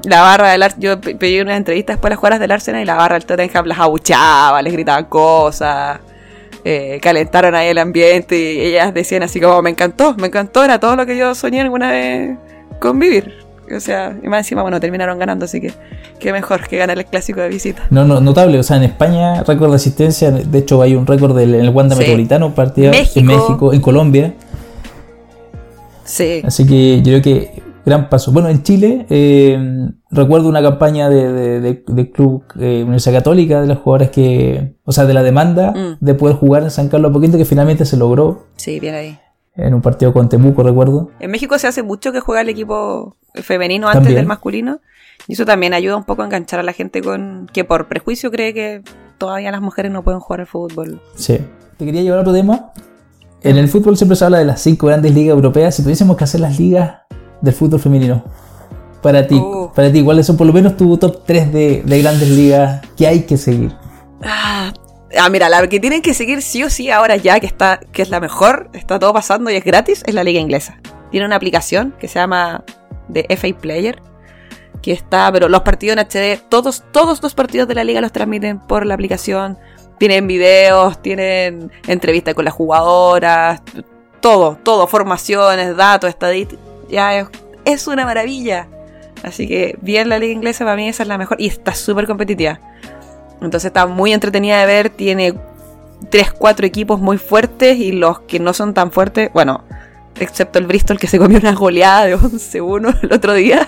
[0.04, 2.82] La barra del Arsenal, yo pe- pedí unas entrevistas después de las jugadas del Arsenal
[2.82, 6.00] y la barra del Tottenham las abuchaba, les gritaban cosas,
[6.70, 10.80] eh, calentaron ahí el ambiente y ellas decían así como, me encantó, me encantó, era
[10.80, 12.38] todo lo que yo soñé alguna vez
[12.80, 13.36] con vivir.
[13.74, 15.72] O sea, y más encima, bueno, terminaron ganando, así que
[16.20, 17.84] qué mejor que ganar el clásico de visita.
[17.90, 21.36] No, no, notable, o sea, en España, récord de asistencia, de hecho hay un récord
[21.38, 22.00] del en el Wanda Sí.
[22.00, 23.20] Metropolitano, partido México.
[23.20, 24.34] en México, en Colombia,
[26.04, 28.32] Sí, así que yo creo que gran paso.
[28.32, 33.62] Bueno, en Chile, eh, recuerdo una campaña de, de, de- de Club eh, Universidad Católica
[33.62, 35.98] de los jugadores que, o sea, de la demanda Mm.
[36.00, 39.20] de poder jugar en San Carlos Poquito, que finalmente se logró sí, bien ahí.
[39.56, 41.10] en un partido con Temuco, recuerdo.
[41.20, 44.16] En México se hace mucho que juega el equipo femenino antes También.
[44.18, 44.80] del masculino.
[45.28, 48.32] Y eso también ayuda un poco a enganchar a la gente con que por prejuicio
[48.32, 48.82] cree que
[49.18, 51.02] todavía las mujeres no pueden jugar al fútbol.
[51.16, 51.40] Sí.
[51.78, 52.72] Te quería llevar a otro tema.
[53.42, 55.76] En el fútbol siempre se habla de las cinco grandes ligas europeas.
[55.76, 57.00] Si tuviésemos que hacer las ligas
[57.42, 58.24] del fútbol femenino,
[59.02, 59.72] para ti, Uh.
[59.74, 63.08] para ti, ¿cuáles son por lo menos tu top 3 de, de grandes ligas que
[63.08, 63.74] hay que seguir?
[64.24, 64.74] Ah,
[65.20, 68.02] ah, mira, la que tienen que seguir sí o sí ahora ya, que está, que
[68.02, 70.80] es la mejor, está todo pasando y es gratis, es la liga inglesa.
[71.12, 72.64] Tiene una aplicación que se llama
[73.12, 74.02] The FA Player,
[74.82, 78.12] que está, pero los partidos en HD, todos, todos los partidos de la liga los
[78.12, 79.58] transmiten por la aplicación.
[79.98, 83.62] Tienen videos, tienen entrevistas con las jugadoras,
[84.20, 86.64] todo, todo, formaciones, datos, estadísticas.
[86.90, 87.28] Ya es,
[87.66, 88.68] es una maravilla.
[89.24, 92.06] Así que bien la liga inglesa, para mí esa es la mejor y está súper
[92.08, 92.60] competitiva.
[93.42, 95.34] Entonces está muy entretenida de ver, tiene
[96.10, 99.64] 3, 4 equipos muy fuertes y los que no son tan fuertes, bueno,
[100.20, 103.68] excepto el Bristol que se comió una goleada de 11-1 el otro día.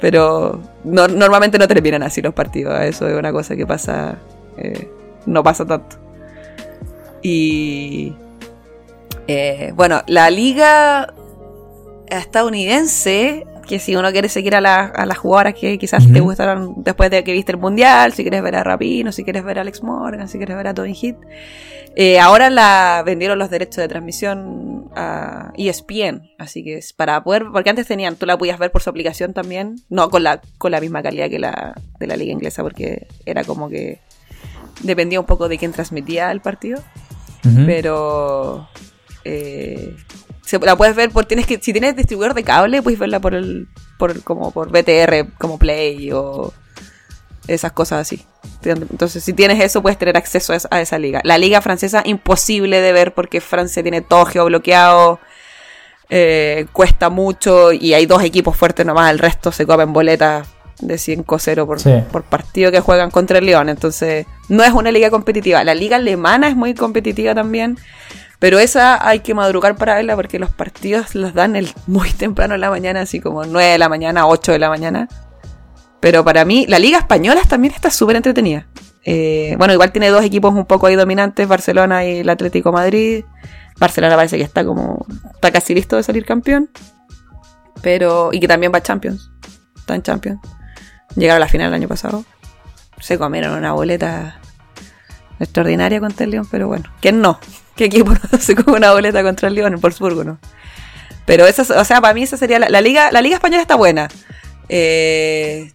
[0.00, 4.16] Pero no- normalmente no terminan así los partidos, eso es una cosa que pasa,
[4.56, 4.88] eh,
[5.26, 5.96] no pasa tanto.
[7.22, 8.14] Y
[9.28, 11.12] eh, bueno, la liga
[12.08, 16.74] estadounidense, que si uno quiere seguir a, la- a las jugadoras que quizás te gustaron
[16.78, 19.60] después de que viste el mundial, si quieres ver a Rapino, si quieres ver a
[19.62, 21.16] Alex Morgan, si quieres ver a Tobin Heath,
[21.96, 27.44] eh, ahora la vendieron los derechos de transmisión a ESPN, así que es para poder,
[27.52, 30.70] porque antes tenían, tú la podías ver por su aplicación también, no con la, con
[30.72, 34.00] la misma calidad que la de la liga inglesa, porque era como que
[34.82, 36.82] dependía un poco de quién transmitía el partido
[37.66, 38.68] pero
[39.24, 39.94] eh,
[40.50, 43.34] se, la puedes ver por tienes que si tienes distribuidor de cable puedes verla por
[43.34, 46.52] el por el- como por BTR como Play o
[47.48, 48.24] esas cosas así
[48.64, 52.02] entonces si tienes eso puedes tener acceso a esa, a esa liga la liga francesa
[52.04, 55.18] imposible de ver porque Francia tiene todo geobloqueado
[56.08, 60.48] eh, cuesta mucho y hay dos equipos fuertes nomás el resto se comen boletas
[60.80, 61.90] de 5-0 por, Sí.
[62.10, 63.68] por partido que juegan contra el León.
[63.68, 65.62] Entonces, no es una liga competitiva.
[65.62, 67.76] La liga alemana es muy competitiva también.
[68.40, 72.54] Pero esa hay que madrugar para verla porque los partidos los dan el, muy temprano
[72.54, 75.08] en la mañana, así como 9 de la mañana, 8 de la mañana.
[76.00, 78.66] Pero para mí, la liga española también está súper entretenida.
[79.04, 83.24] Eh, bueno, igual tiene dos equipos un poco ahí dominantes, Barcelona y el Atlético Madrid.
[83.78, 86.70] Barcelona parece que está como, está casi listo de salir campeón.
[87.82, 89.30] Pero, y que también va a Champions.
[89.76, 90.40] Está en Champions.
[91.14, 92.24] Llegaron a la final el año pasado.
[93.00, 94.40] Se comieron una boleta
[95.38, 97.38] extraordinaria contra el León, pero bueno, ¿quién no?
[97.80, 99.72] ¿Qué equipo se come una boleta contra el León?
[99.72, 100.38] El Wolfsburgo, ¿no?
[101.24, 103.10] Pero esa, o sea, para mí esa sería la, la liga.
[103.10, 104.06] La liga española está buena.
[104.68, 105.72] Eh,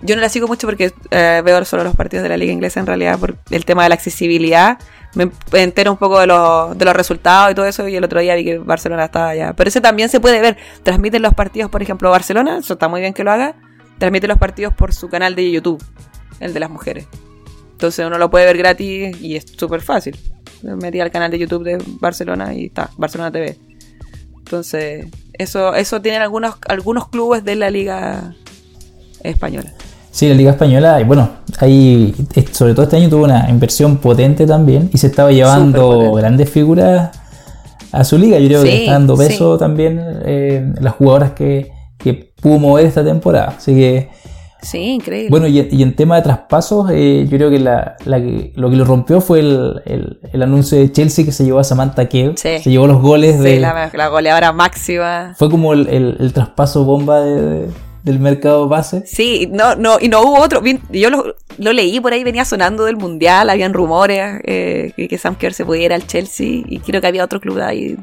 [0.00, 2.78] yo no la sigo mucho porque eh, veo solo los partidos de la liga inglesa
[2.78, 4.78] en realidad por el tema de la accesibilidad.
[5.16, 8.20] Me entero un poco de los, de los resultados y todo eso y el otro
[8.20, 9.52] día vi que Barcelona estaba allá.
[9.54, 10.56] Pero ese también se puede ver.
[10.84, 13.56] Transmiten los partidos, por ejemplo, Barcelona, eso está muy bien que lo haga.
[13.98, 15.82] Transmite los partidos por su canal de YouTube,
[16.38, 17.08] el de las mujeres.
[17.72, 20.16] Entonces uno lo puede ver gratis y es súper fácil.
[20.62, 23.56] Me metí al canal de YouTube de Barcelona y está, Barcelona TV.
[24.38, 28.34] Entonces, eso, eso tienen algunos, algunos clubes de la liga
[29.22, 29.72] española.
[30.12, 33.98] Sí, la Liga Española, y bueno, ahí, eh, sobre todo este año tuvo una inversión
[33.98, 37.16] potente también y se estaba llevando grandes figuras
[37.92, 38.36] a su liga.
[38.40, 39.60] Yo creo que Sí, está dando peso sí.
[39.60, 43.54] también eh, las jugadoras que, que pudo mover esta temporada.
[43.56, 44.08] Así que
[44.62, 45.30] Sí, increíble.
[45.30, 49.20] Bueno, y, en tema de traspasos, eh, yo creo que, la, lo que lo rompió
[49.20, 52.36] fue el, anuncio de Chelsea que se llevó a Samantha Kev.
[52.36, 53.60] Se llevó los goles sí, de.
[53.60, 55.34] La, la, goleadora máxima.
[55.36, 59.02] Fue como el, traspaso bomba del mercado base.
[59.06, 60.62] Sí, no, no, y no hubo otro.
[60.90, 65.52] Yo lo, leí por ahí, venía sonando del mundial, habían rumores eh, que, Sam Kerr
[65.52, 67.96] se pudiera al Chelsea y creo que había otro club ahí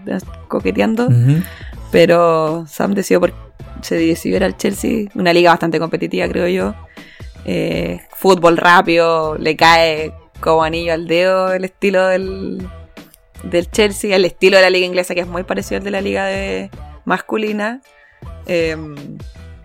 [0.48, 1.10] coqueteando.
[1.92, 3.34] Pero Sam decidió por
[3.82, 6.76] se decidió al Chelsea, una liga bastante competitiva creo yo.
[7.46, 12.68] Eh, fútbol rápido, le cae como anillo al dedo el estilo del,
[13.44, 16.02] del Chelsea, el estilo de la liga inglesa que es muy parecido al de la
[16.02, 16.70] liga de
[17.06, 17.82] masculina.
[18.46, 18.96] Em,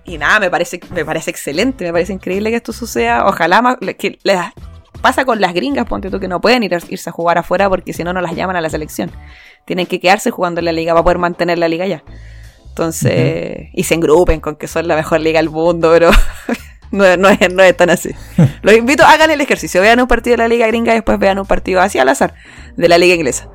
[0.04, 3.26] y nada, me parece, me parece excelente, me parece increíble que esto suceda.
[3.26, 4.18] Ojalá que
[5.02, 7.92] pasa con las gringas, ponte tú que no pueden ir, irse a jugar afuera porque
[7.92, 9.10] si no, no las llaman a la selección.
[9.66, 12.02] Tienen que quedarse jugando en la liga para poder mantener la liga ya.
[12.68, 16.10] Entonces, y se engrupen con que son la mejor liga del mundo, pero
[16.90, 18.10] no, es, no es tan así.
[18.62, 21.38] Los invito, hagan el ejercicio, vean un partido de la liga gringa y después vean
[21.38, 22.34] un partido así al azar
[22.76, 23.50] de la liga inglesa.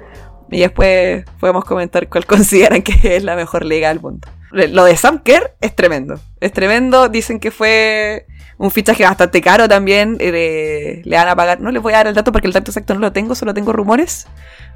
[0.50, 4.28] Y después podemos comentar cuál consideran que es la mejor liga del mundo.
[4.52, 6.20] Lo de Sam Kerr es tremendo.
[6.40, 7.10] Es tremendo.
[7.10, 8.26] Dicen que fue
[8.58, 10.18] un fichaje bastante caro también.
[10.20, 11.60] Eh, le van a pagar.
[11.60, 13.54] No les voy a dar el dato porque el dato exacto no lo tengo, solo
[13.54, 14.28] tengo rumores.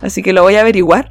[0.02, 1.10] Así que lo voy a averiguar.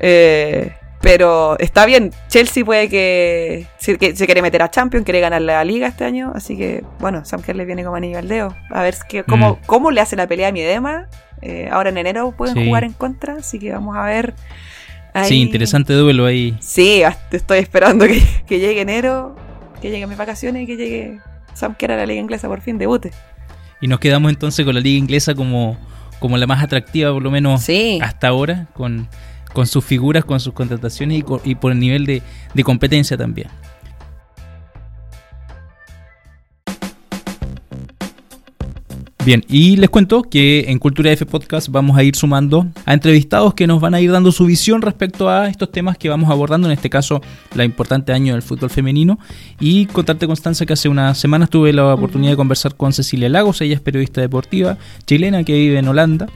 [0.00, 5.64] Eh, pero está bien, Chelsea puede que, se quiere meter a Champions, quiere ganar la
[5.64, 8.54] liga este año, así que bueno, Sam Kerr le viene como anillo al dedo.
[8.70, 9.66] A ver que, cómo, mm.
[9.66, 11.08] cómo le hace la pelea a Miedema.
[11.42, 14.34] Eh, ahora en enero pueden jugar en contra, así que vamos a ver.
[15.24, 16.56] Sí, interesante duelo ahí.
[16.60, 19.36] Sí, estoy esperando que, llegue enero,
[19.80, 21.18] que llegue mis vacaciones y que llegue
[21.54, 23.10] Sam Kerr a la liga inglesa por fin, debute.
[23.80, 25.78] Y nos quedamos entonces con la liga inglesa como,
[26.20, 27.68] como la más atractiva, por lo menos
[28.00, 29.08] hasta ahora, con
[29.52, 32.22] con sus figuras, con sus contrataciones y, por el nivel de,
[32.54, 33.48] de competencia también.
[39.24, 43.52] Bien, y les cuento que en Cultura F Podcast vamos a ir sumando a entrevistados
[43.52, 46.68] que nos van a ir dando su visión respecto a estos temas que vamos abordando,
[46.68, 47.20] en este caso
[47.54, 49.18] la importante año del fútbol femenino.
[49.60, 53.60] Y contarte, Constanza, que hace unas semanas tuve la oportunidad de conversar con Cecilia Lagos,
[53.60, 56.26] ella es periodista deportiva chilena que vive en Holanda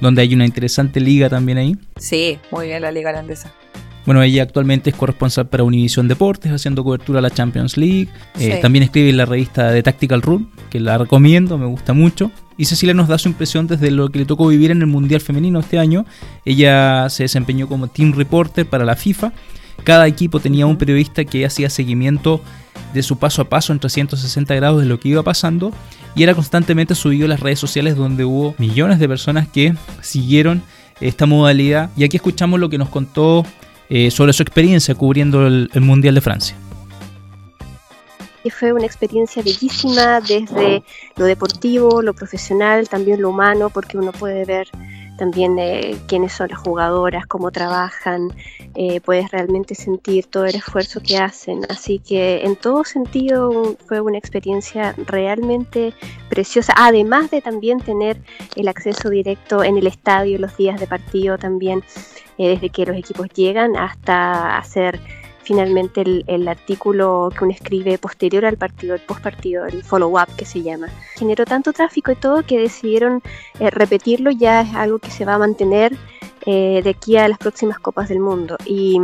[0.00, 1.76] donde hay una interesante liga también ahí.
[1.96, 3.52] Sí, muy bien la liga holandesa.
[4.06, 8.08] Bueno, ella actualmente es corresponsal para Univision Deportes, haciendo cobertura a la Champions League.
[8.38, 12.30] Eh, también escribe en la revista de Tactical Room, que la recomiendo, me gusta mucho.
[12.56, 15.20] Y Cecilia nos da su impresión desde lo que le tocó vivir en el Mundial
[15.20, 16.06] Femenino este año.
[16.44, 19.32] Ella se desempeñó como team reporter para la FIFA.
[19.82, 22.40] Cada equipo tenía un periodista que hacía seguimiento
[22.94, 25.72] de su paso a paso en 360 grados de lo que iba pasando
[26.14, 30.62] y era constantemente subido a las redes sociales donde hubo millones de personas que siguieron
[31.00, 33.44] esta modalidad y aquí escuchamos lo que nos contó
[33.88, 36.56] eh, sobre su experiencia cubriendo el, el Mundial de Francia.
[38.50, 40.82] Fue una experiencia bellísima desde
[41.16, 44.68] lo deportivo, lo profesional, también lo humano, porque uno puede ver
[45.16, 48.32] también eh, quiénes son las jugadoras, cómo trabajan,
[48.74, 51.60] eh, puedes realmente sentir todo el esfuerzo que hacen.
[51.68, 55.94] Así que en todo sentido fue una experiencia realmente
[56.28, 58.20] preciosa, además de también tener
[58.54, 61.82] el acceso directo en el estadio los días de partido también,
[62.38, 65.00] eh, desde que los equipos llegan hasta hacer
[65.46, 70.44] finalmente el, artículo que uno escribe posterior al partido, el post partido, el follow-up que
[70.44, 70.88] se llama.
[71.14, 73.22] Generó tanto tráfico y todo que decidieron
[73.60, 75.96] eh, repetirlo, ya es algo que se va a mantener
[76.46, 78.56] eh, de aquí a las próximas Copas del Mundo.
[78.64, 78.98] Y,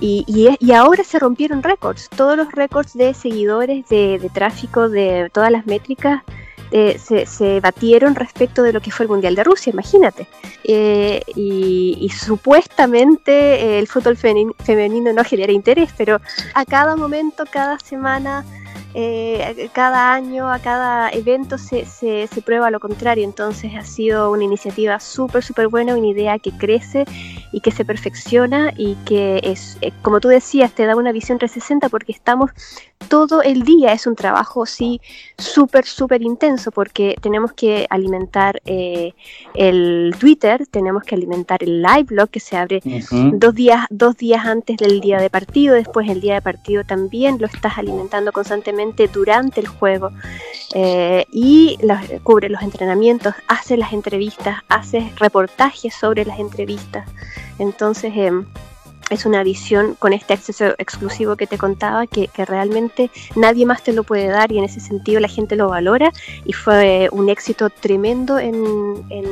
[0.00, 5.66] y, ahora se rompieron récords, todos los récords de seguidores, de tráfico, de todas las
[5.66, 6.22] métricas
[6.72, 10.26] eh, se, batieron respecto de lo que fue el Mundial de Rusia, imagínate.
[10.64, 16.20] Eh, y, supuestamente eh, el fútbol femenino no genera interés, pero
[16.54, 18.44] a cada momento, cada semana
[18.94, 23.24] eh, cada año, a cada evento se, se, prueba lo contrario.
[23.24, 27.04] Entonces ha sido una iniciativa súper, súper buena, una idea que crece
[27.52, 31.38] y que se perfecciona y que es, eh, como tú decías, te da una visión
[31.38, 32.50] 360 porque estamos
[33.08, 35.00] todo el día, es un trabajo, sí,
[35.36, 39.12] súper, súper intenso porque tenemos que alimentar eh,
[39.54, 42.80] el Twitter, tenemos que alimentar el live blog que se abre
[43.32, 47.38] dos, días, dos días antes del día de partido, después el día de partido también
[47.38, 50.10] lo estás alimentando constantemente durante el juego
[50.74, 51.78] eh, y
[52.22, 57.06] cubre los entrenamientos, hace las entrevistas, hace reportajes sobre las entrevistas.
[57.58, 58.44] Entonces em,
[59.10, 63.92] es una visión con este acceso exclusivo que te contaba que, realmente nadie más te
[63.92, 66.12] lo puede dar y en ese sentido la gente lo valora
[66.44, 68.54] y fue un éxito tremendo en,
[69.10, 69.26] en,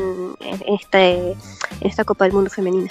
[0.68, 1.37] este, en
[1.81, 2.90] esta Copa del Mundo femenina.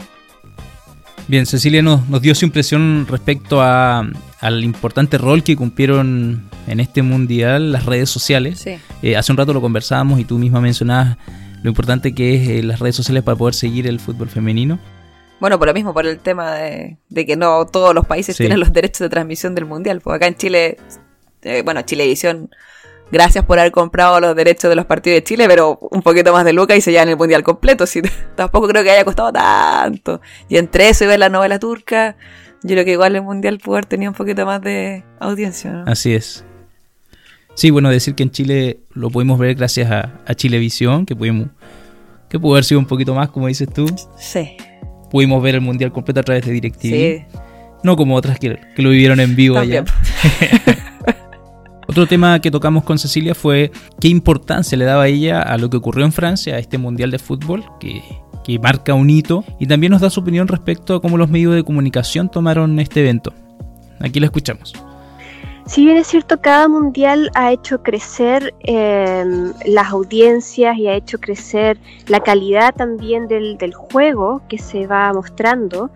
[1.28, 4.04] Bien, Cecilia nos, dio su impresión respecto a,
[4.40, 8.60] al importante rol que cumplieron en este mundial las redes sociales.
[8.60, 8.72] Sí.
[9.04, 11.18] Eh, hace un rato lo conversábamos y tú misma mencionabas
[11.62, 14.80] lo importante que es eh, las redes sociales para poder seguir el fútbol femenino.
[15.40, 18.44] Bueno, por lo mismo, por el tema de, de que no todos los países Sí.
[18.44, 20.02] tienen los derechos de transmisión del mundial.
[20.02, 20.78] Porque acá en Chile,
[21.44, 22.50] eh, bueno, Chilevisión,
[23.12, 26.44] gracias por haber comprado los derechos de los partidos de Chile, pero un poquito más
[26.46, 27.86] de lucas y se llevan el mundial completo.
[27.88, 28.02] Si,
[28.36, 30.20] tampoco creo que haya costado tanto.
[30.50, 32.18] Y entre eso y ver la novela turca,
[32.62, 35.72] yo creo que igual el mundial pudo haber tenido un poquito más de audiencia.
[35.72, 35.84] ¿no?
[35.88, 36.44] Así es.
[37.56, 41.48] Sí, bueno, decir que en Chile lo pudimos ver gracias a, a Chilevisión, que pudimos,
[42.30, 43.86] que pudo haber sido un poquito más, como dices tú.
[44.18, 44.56] Sí,
[45.10, 46.82] Pudimos ver el mundial completo a través de DirecTV.
[46.82, 47.18] sí,
[47.84, 49.84] No como otras que, que lo vivieron en vivo allá.
[49.84, 50.80] también.
[51.88, 55.78] Otro tema que tocamos con Cecilia fue qué importancia le daba ella a lo que
[55.78, 58.04] ocurrió en Francia, a este mundial de fútbol, que,
[58.44, 61.56] que marca un hito, y también nos da su opinión respecto a cómo los medios
[61.56, 63.34] de comunicación tomaron este evento.
[64.00, 64.74] Aquí la escuchamos.
[65.70, 69.24] Si bien es cierto, cada mundial ha hecho crecer eh,
[69.68, 71.78] las audiencias y ha hecho crecer
[72.08, 75.92] la calidad también del, del juego que se va mostrando,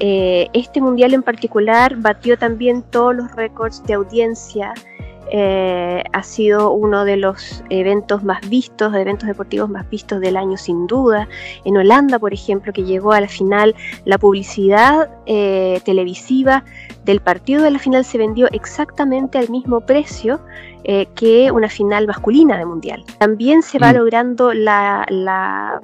[0.00, 4.74] eh, este mundial en particular batió también todos los récords de audiencia.
[5.34, 10.36] Eh, ha sido uno de los eventos más vistos, de eventos deportivos más vistos del
[10.36, 11.26] año sin duda.
[11.64, 16.64] En Holanda, por ejemplo, que llegó a la final, la publicidad eh, televisiva
[17.06, 20.38] del partido de la final se vendió exactamente al mismo precio
[20.84, 23.02] eh, que una final masculina de mundial.
[23.18, 23.96] También se va Mm.
[23.96, 25.80] logrando la,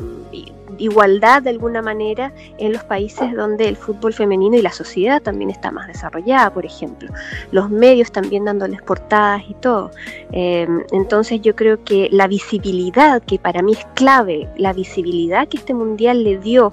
[0.78, 5.50] igualdad de alguna manera en los países donde el fútbol femenino y la sociedad también
[5.50, 7.12] está más desarrollada, por ejemplo.
[7.52, 9.90] Los medios también dándoles portadas y todo.
[10.32, 15.58] Eh, entonces yo creo que la visibilidad, que para mí es clave, la visibilidad que
[15.58, 16.72] este mundial le dio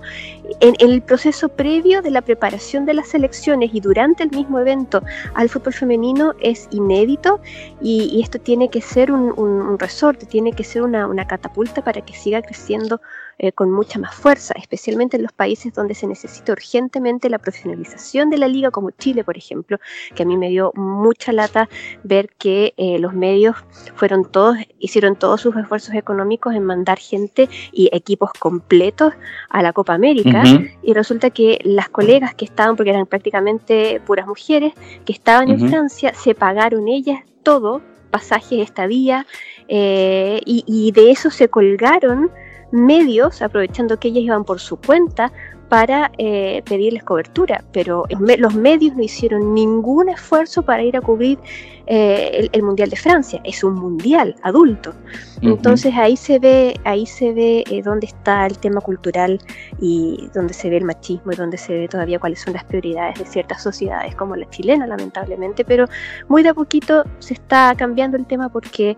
[0.60, 5.02] en, el proceso previo de la preparación de las selecciones y durante el mismo evento
[5.34, 7.39] al fútbol femenino es inédito
[7.82, 12.13] y, esto tiene que ser un, un- resorte, tiene que ser una catapulta para que
[12.13, 13.02] siga creciendo
[13.38, 18.30] eh, con mucha más fuerza, especialmente en los países donde se necesita urgentemente la profesionalización
[18.30, 19.78] de la liga, como Chile, por ejemplo,
[20.13, 21.67] que a mí me dio mucha lata
[22.04, 23.58] ver que eh, los medios
[23.95, 29.13] fueron todos, hicieron todos sus esfuerzos económicos en mandar gente y equipos completos
[29.50, 30.43] a la Copa América.
[30.82, 34.74] Y resulta que las colegas que estaban, porque eran prácticamente puras mujeres,
[35.06, 39.26] que estaban en Francia, se pagaron ellas todo, pasajes, estadía,
[39.67, 42.32] eh, y, y de eso se colgaron
[42.75, 45.31] medios, aprovechando que ellas iban por su cuenta,
[45.69, 48.05] para eh, pedirles cobertura, pero
[48.38, 51.39] los medios no hicieron ningún esfuerzo para ir a cubrir
[51.88, 53.41] eh, el, el Mundial de Francia.
[53.43, 54.93] Es un mundial adulto.
[55.41, 59.39] Entonces ahí se ve, ahí se ve eh, dónde está el tema cultural
[59.79, 63.19] y dónde se ve el machismo y dónde se ve todavía cuáles son las prioridades
[63.19, 65.85] de ciertas sociedades como la chilena, lamentablemente, pero
[66.27, 68.97] muy de a poquito se está cambiando el tema porque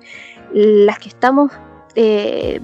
[0.53, 1.51] las que estamos
[1.95, 2.59] eh,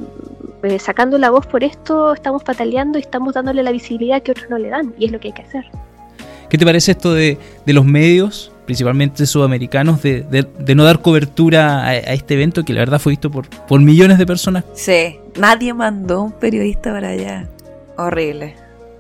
[0.64, 4.50] eh, sacando la voz por esto, estamos pataleando y estamos dándole la visibilidad que otros
[4.50, 5.66] no le dan, y es lo que hay que hacer.
[6.50, 11.02] ¿Qué te parece esto de, de los medios, principalmente sudamericanos, de, de- de no dar
[11.02, 14.64] cobertura a, a este evento que la verdad fue visto por, por millones de personas?
[14.74, 17.48] Sí, nadie mandó un periodista para allá.
[17.98, 18.56] Horrible.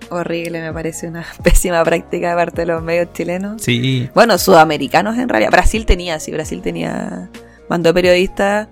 [0.10, 3.62] Horrible, me parece una pésima práctica de parte de los medios chilenos.
[3.62, 5.52] Sí, Bueno, sudamericanos en realidad.
[5.52, 7.30] Brasil tenía, sí, Brasil tenía.
[7.70, 8.68] Mandó periodistas.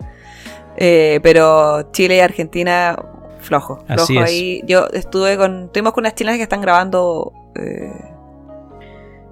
[0.77, 2.95] Eh, pero Chile y Argentina,
[3.39, 3.77] flojo.
[3.87, 4.23] Flojo Así es.
[4.23, 4.61] ahí.
[4.65, 5.65] Yo estuve con.
[5.65, 7.31] Estuvimos con unas chilenas que están grabando.
[7.55, 7.91] eh,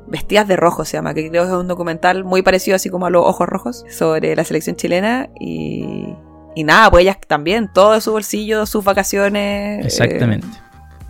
[0.08, 3.06] Vestidas de rojo se llama, que creo que es un documental muy parecido así como
[3.06, 6.16] a los ojos rojos sobre la selección chilena y,
[6.56, 9.84] y nada, pues ellas también, todo de su bolsillo, sus vacaciones.
[9.84, 10.48] eh, exactamente.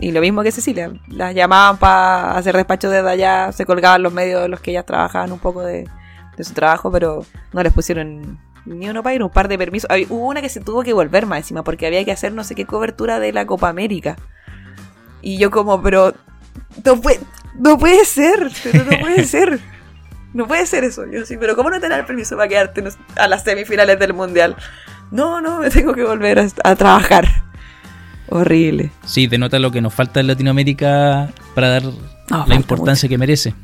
[0.00, 4.12] y lo mismo que Cecilia, las llamaban para hacer despacho desde allá, se colgaban los
[4.12, 5.88] medios de los que ellas trabajaban un poco de,
[6.36, 9.90] de su trabajo, pero no les pusieron ni uno para ir, un par de permisos.
[9.90, 12.44] Había- Hubo una que se tuvo que volver más encima porque había que hacer no
[12.44, 14.16] sé qué cobertura de la Copa América.
[15.22, 16.14] Y yo como, pero
[16.84, 17.20] no puede,
[17.58, 19.60] no puede ser, pero no puede ser.
[20.32, 21.04] No puede ser eso.
[21.10, 22.84] Yo sí, pero ¿cómo no te dan el permiso para quedarte
[23.16, 24.54] a las semifinales del Mundial?
[25.10, 27.26] No, no, me tengo que volver a, a trabajar.
[28.28, 28.92] Horrible.
[29.04, 31.82] Sí, denota lo que nos falta en Latinoamérica para dar
[32.46, 33.54] la importancia que merece.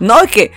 [0.00, 0.52] No, es que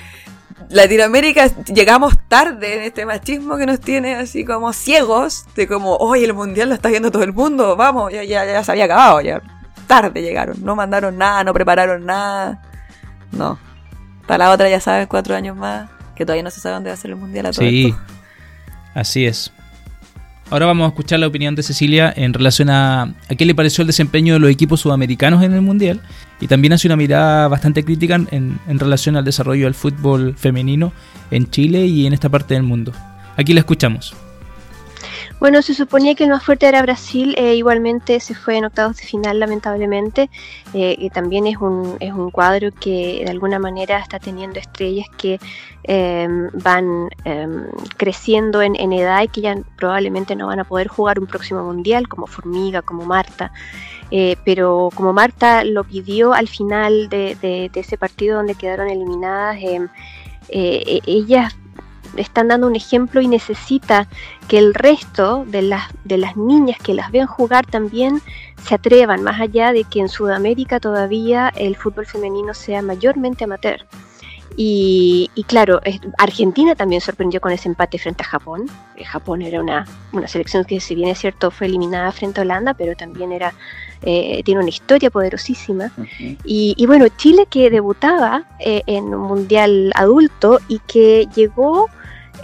[0.69, 6.23] Latinoamérica llegamos tarde en este machismo que nos tiene así como ciegos, de como, hoy
[6.23, 9.19] el mundial lo está viendo todo el mundo, vamos, ya, ya, ya se había acabado,
[9.21, 9.41] ya
[9.87, 12.61] tarde llegaron, no mandaron nada, no prepararon nada,
[13.31, 13.57] no.
[14.27, 16.93] Para la otra ya sabes, cuatro años más, que todavía no se sabe dónde va
[16.93, 18.01] a ser el mundial a todo Sí, esto.
[18.93, 19.51] así es.
[20.51, 23.81] Ahora vamos a escuchar la opinión de Cecilia en relación a, a qué le pareció
[23.81, 26.01] el desempeño de los equipos sudamericanos en el Mundial
[26.41, 30.93] y también hace una mirada bastante crítica en, relación al desarrollo del fútbol femenino
[31.31, 32.93] en Chile y en esta parte del mundo.
[33.35, 34.15] Aquí la escuchamos.
[35.39, 38.97] Bueno, se suponía que el más fuerte era Brasil, eh, igualmente se fue en octavos
[38.97, 40.29] de final lamentablemente,
[40.73, 45.07] eh, y también es un, es un cuadro que de alguna manera está teniendo estrellas
[45.17, 45.39] que
[45.83, 51.19] em, van em, creciendo en, edad y que ya probablemente no van a poder jugar
[51.19, 53.53] un próximo mundial, como Formiga, como Marta.
[54.11, 59.57] Eh, pero como Marta lo pidió al final de, de ese partido donde quedaron eliminadas,
[59.61, 59.87] em,
[60.49, 61.55] ellas
[62.17, 64.07] están dando un ejemplo y necesita
[64.47, 68.21] que el resto de las, de las niñas que las ven jugar también
[68.63, 73.85] se atrevan, más allá de que en Sudamérica todavía el fútbol femenino sea mayormente amateur.
[74.61, 75.79] Y, claro,
[76.17, 78.65] Argentina también sorprendió con ese empate frente a Japón.
[78.97, 79.85] Eh, Japón era una,
[80.27, 83.53] selección que, si bien es cierto, fue eliminada frente a Holanda, pero también era
[84.01, 85.91] eh, tiene una historia poderosísima.
[86.43, 91.89] y, bueno, Chile que debutaba eh, en un mundial adulto y que llegó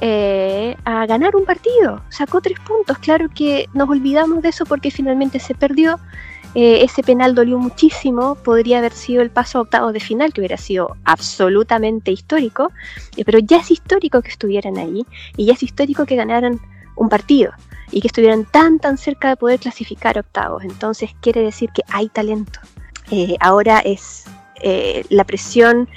[0.01, 2.01] eh, a ganar un partido.
[2.09, 2.97] Sacó tres puntos.
[2.99, 5.99] Claro que nos olvidamos de eso porque finalmente se perdió.
[6.53, 8.35] Eh, ese penal dolió muchísimo.
[8.35, 12.71] Podría haber sido el paso a octavos de final, que hubiera sido absolutamente histórico.
[13.17, 15.05] Eh, pero ya es histórico que estuvieran ahí
[15.37, 16.59] y ya es histórico que ganaran
[16.95, 17.51] un partido
[17.91, 20.63] y que estuvieran tan tan cerca de poder clasificar octavos.
[20.63, 22.59] Entonces quiere decir que hay talento.
[23.39, 24.25] ahora es
[25.09, 25.87] la presión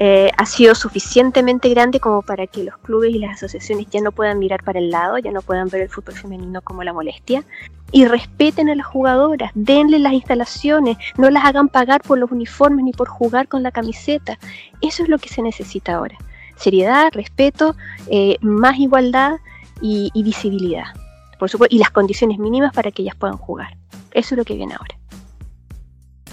[0.00, 4.12] eh, ha sido suficientemente grande como para que los clubes y las asociaciones ya no
[4.12, 7.42] puedan mirar para el lado, ya no puedan ver el fútbol femenino como la molestia
[7.90, 12.84] y respeten a las jugadoras, denle las instalaciones, no las hagan pagar por los uniformes
[12.84, 14.38] ni por jugar con la camiseta.
[14.80, 16.16] Eso es lo que se necesita ahora.
[16.54, 17.74] Seriedad, respeto,
[18.08, 19.38] eh, más igualdad
[19.82, 20.94] y, y visibilidad.
[21.40, 23.76] Por supuesto, y las condiciones mínimas para que ellas puedan jugar.
[24.12, 24.97] Eso es lo que viene ahora.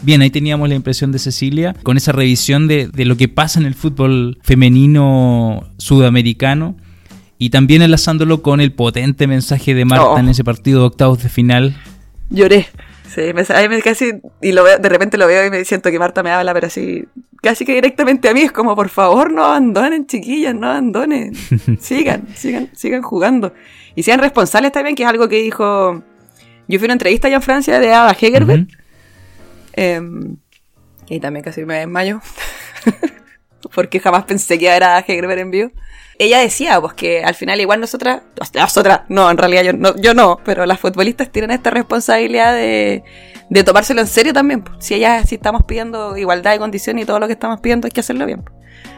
[0.01, 3.65] Bien, ahí teníamos la impresión de Cecilia con esa revisión de, lo que pasa en
[3.65, 6.75] el fútbol femenino sudamericano
[7.37, 10.19] y también enlazándolo con el potente mensaje de Marta oh.
[10.19, 11.75] en ese partido de octavos de final.
[12.29, 12.67] Lloré.
[13.07, 16.21] Sí, me, casi, y lo veo, de repente lo veo y me siento que Marta
[16.21, 17.05] me habla, pero así,
[17.41, 21.33] casi que directamente a mí, es como, por favor, no abandonen, chiquillas, no abandonen,
[21.79, 23.53] sigan, sigan, sigan jugando.
[23.95, 26.03] Y sean responsables también, que es algo que dijo,
[26.67, 28.69] yo fui a una entrevista allá en Francia de Ada Hegerbert,
[29.75, 30.37] Em,
[31.07, 32.21] y también casi me desmayo.
[33.73, 35.71] porque jamás pensé que era Hegerberg en vivo.
[36.17, 38.21] Ella decía, pues que al final igual nosotras,
[38.53, 43.03] nosotras, no, en realidad yo no, yo no, pero las futbolistas tienen esta responsabilidad de,
[43.49, 44.61] de tomárselo en serio también.
[44.61, 44.77] Pues.
[44.79, 47.91] Si ellas, si estamos pidiendo igualdad de condiciones y todo lo que estamos pidiendo, hay
[47.91, 48.43] que hacerlo bien.
[48.43, 48.55] Pues.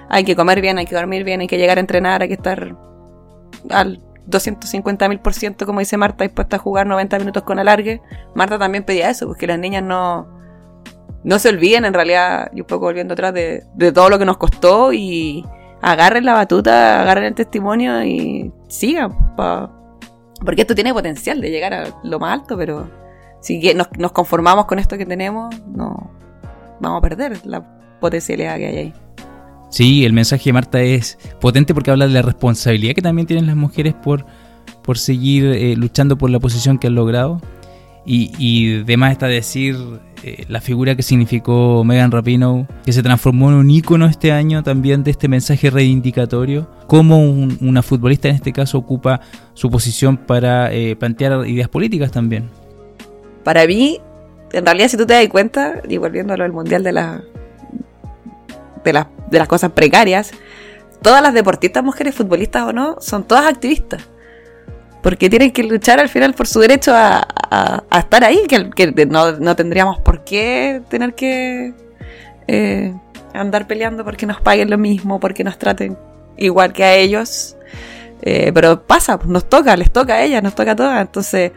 [0.10, 2.36] Hay que comer bien, hay que dormir bien, hay que llegar a entrenar, hay que
[2.36, 2.76] estar
[3.72, 8.00] al 250 mil por ciento, como dice Marta, dispuesta a jugar 90 minutos con alargue.
[8.36, 10.37] Marta también pedía eso, porque las niñas no,
[11.24, 14.38] no se olviden en realidad, y un poco volviendo atrás, de, todo lo que nos
[14.38, 15.46] costó y
[15.82, 19.14] agarren la batuta, agarren el testimonio y sigan.
[19.36, 22.90] porque esto tiene potencial de llegar a lo más alto, pero
[23.42, 26.12] si nos, nos conformamos con esto que tenemos, no
[26.80, 27.64] vamos a perder la
[28.00, 28.94] potencialidad que hay ahí.
[29.70, 33.48] Sí, el mensaje de Marta es potente porque habla de la responsabilidad que también tienen
[33.48, 34.26] las mujeres por,
[34.82, 37.42] por seguir eh, luchando por la posición que han logrado.
[38.10, 39.76] Y, y demás está decir
[40.24, 44.64] eh, la figura que significó Megan Rapinoe, que se transformó en un ícono este año
[44.64, 49.20] también de este mensaje reivindicatorio, cómo una futbolista en este caso ocupa
[49.54, 52.50] su posición para eh, plantear ideas políticas también.
[53.44, 54.00] Para mí,
[54.54, 57.22] en realidad si tú te das cuenta, y volviendo a lo del Mundial de, la,
[58.86, 60.32] de, de las cosas precarias,
[61.02, 64.08] todas las deportistas mujeres futbolistas o no, son todas activistas
[65.08, 67.26] porque tienen que luchar al final por su derecho a,
[67.98, 71.74] estar ahí, que, no, tendríamos por qué tener que
[72.50, 72.94] eh,
[73.34, 75.98] andar peleando porque nos paguen lo mismo, porque nos traten
[76.36, 77.56] igual que a ellos.
[78.22, 81.00] Eh, pero pasa, pues, nos toca, les toca a ellas, nos toca a todas.
[81.00, 81.54] Entonces,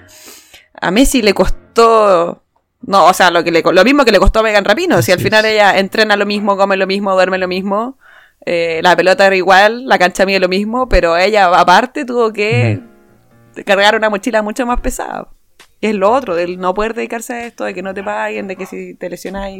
[0.80, 2.44] a Messi le costó.
[2.82, 5.03] No, o sea, lo, que le, lo mismo que le costó a Megan Rapino.
[5.03, 7.98] Si al final ella entrena lo mismo, come lo mismo, duerme lo mismo.
[8.46, 12.88] Eh, la pelota era igual, la cancha mide lo mismo, pero ella aparte tuvo que
[13.64, 15.28] cargar una mochila mucho más pesada.
[15.80, 18.57] Es lo otro, del no poder dedicarse a esto, de que no te paguen, de
[18.57, 19.51] que si te lesionas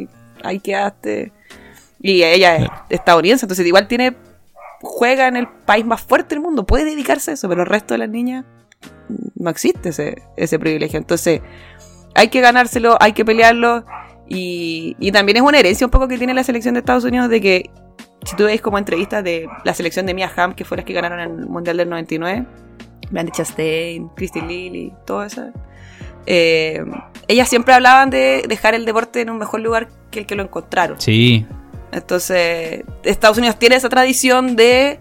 [0.43, 1.31] ahí quedaste.
[1.99, 4.15] Y ella es estadounidense, entonces igual tiene
[4.81, 7.93] juega en el país más fuerte del mundo, puede dedicarse a eso, pero el resto
[7.93, 8.45] de las niñas
[9.35, 10.97] no existe ese, ese privilegio.
[10.97, 11.41] Entonces
[12.15, 13.85] hay que ganárselo, hay que pelearlo.
[14.27, 17.29] Y, y también es una herencia un poco que tiene la selección de Estados Unidos
[17.29, 17.69] de que,
[18.23, 20.93] si tú veis como entrevistas de la selección de Mia Hamm, que fue las que
[20.93, 22.45] ganaron el Mundial del 99,
[23.11, 25.49] Brandy Chastain, Christy Lilly, todo eso.
[26.25, 26.83] Eh,
[27.27, 30.43] ellas siempre hablaban de dejar el deporte en un mejor lugar que el que lo
[30.43, 30.99] encontraron.
[30.99, 31.45] Sí.
[31.91, 34.99] Entonces, Estados Unidos tiene esa tradición de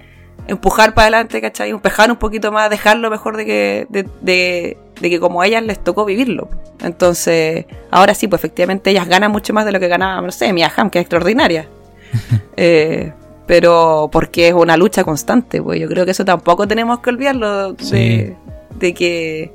[0.48, 1.70] empujar para adelante, ¿cachai?
[1.70, 5.62] Empujar un poquito más, dejarlo mejor de que, de, de, de que como a ellas
[5.62, 6.48] les tocó vivirlo.
[6.82, 10.52] Entonces, ahora sí, pues efectivamente ellas ganan mucho más de lo que ganaba, no sé,
[10.52, 11.68] Mia Ham, que es extraordinaria.
[12.56, 13.12] eh,
[13.50, 17.72] pero porque es una lucha constante, pues yo creo que eso tampoco tenemos que olvidarlo
[17.72, 18.32] de, Sí.
[18.78, 19.52] de que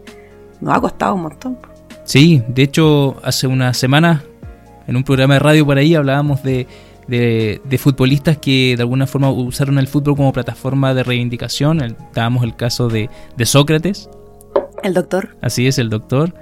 [0.60, 1.56] nos ha costado un montón.
[1.56, 1.72] pues.
[2.04, 4.22] Sí, de hecho, hace unas semanas,
[4.86, 6.68] en un programa de radio por ahí, hablábamos de,
[7.08, 11.80] de, de futbolistas que de alguna forma usaron el fútbol como plataforma de reivindicación.
[11.80, 14.10] El- dábamos el caso de, de Sócrates,
[14.84, 15.38] El doctor.
[15.40, 16.34] así es, el doctor.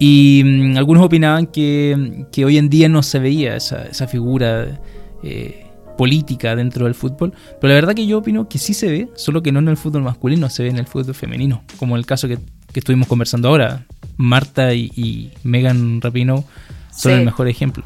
[0.00, 4.80] Y mm, algunos opinaban que, que hoy en día no se veía esa, esa figura
[5.22, 5.65] eh,
[5.96, 7.32] política dentro del fútbol.
[7.60, 9.76] Pero la verdad que yo opino que sí se ve, solo que no en el
[9.76, 11.62] fútbol masculino, se ve en el fútbol femenino.
[11.78, 12.38] Como el caso que,
[12.72, 13.84] que estuvimos conversando ahora.
[14.18, 16.42] Marta y, y Megan Rapinoe
[16.90, 17.18] son Sí.
[17.18, 17.84] el mejor ejemplo.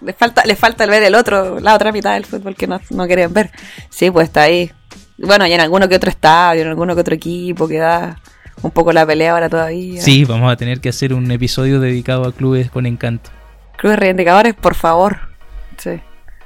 [0.00, 3.06] Le falta, le falta ver el otro, la otra mitad del fútbol que no, no
[3.06, 3.50] quieren ver.
[3.90, 4.70] Sí, pues está ahí.
[5.18, 8.20] Bueno, y en alguno que otro estadio, en alguno que otro equipo que da
[8.62, 10.00] un poco la pelea ahora todavía.
[10.00, 13.30] Sí, vamos a tener que hacer un episodio dedicado a clubes con encanto.
[13.76, 15.18] Clubes reivindicadores, por favor.
[15.78, 16.00] Sí.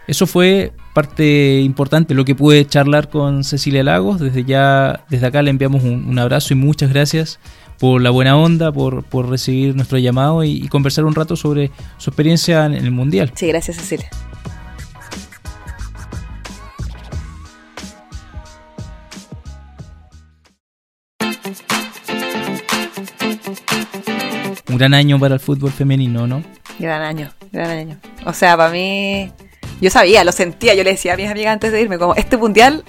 [0.06, 4.20] Eso fue parte importante, lo que pude charlar con Cecilia Lagos.
[4.20, 7.38] Desde ya, desde acá le enviamos un, un abrazo y muchas gracias
[7.78, 11.70] por la buena onda, por, por recibir nuestro llamado y, y conversar un rato sobre
[11.98, 13.32] su experiencia en el Mundial.
[13.34, 14.08] Sí, gracias Cecilia.
[24.68, 26.42] Un gran año para el fútbol femenino, ¿no?
[26.78, 27.98] Gran año, gran año.
[28.24, 29.30] O sea, para mí,
[29.82, 32.36] yo sabía, lo sentía, yo le decía a mis amigas antes de irme, como, este
[32.36, 32.84] mundial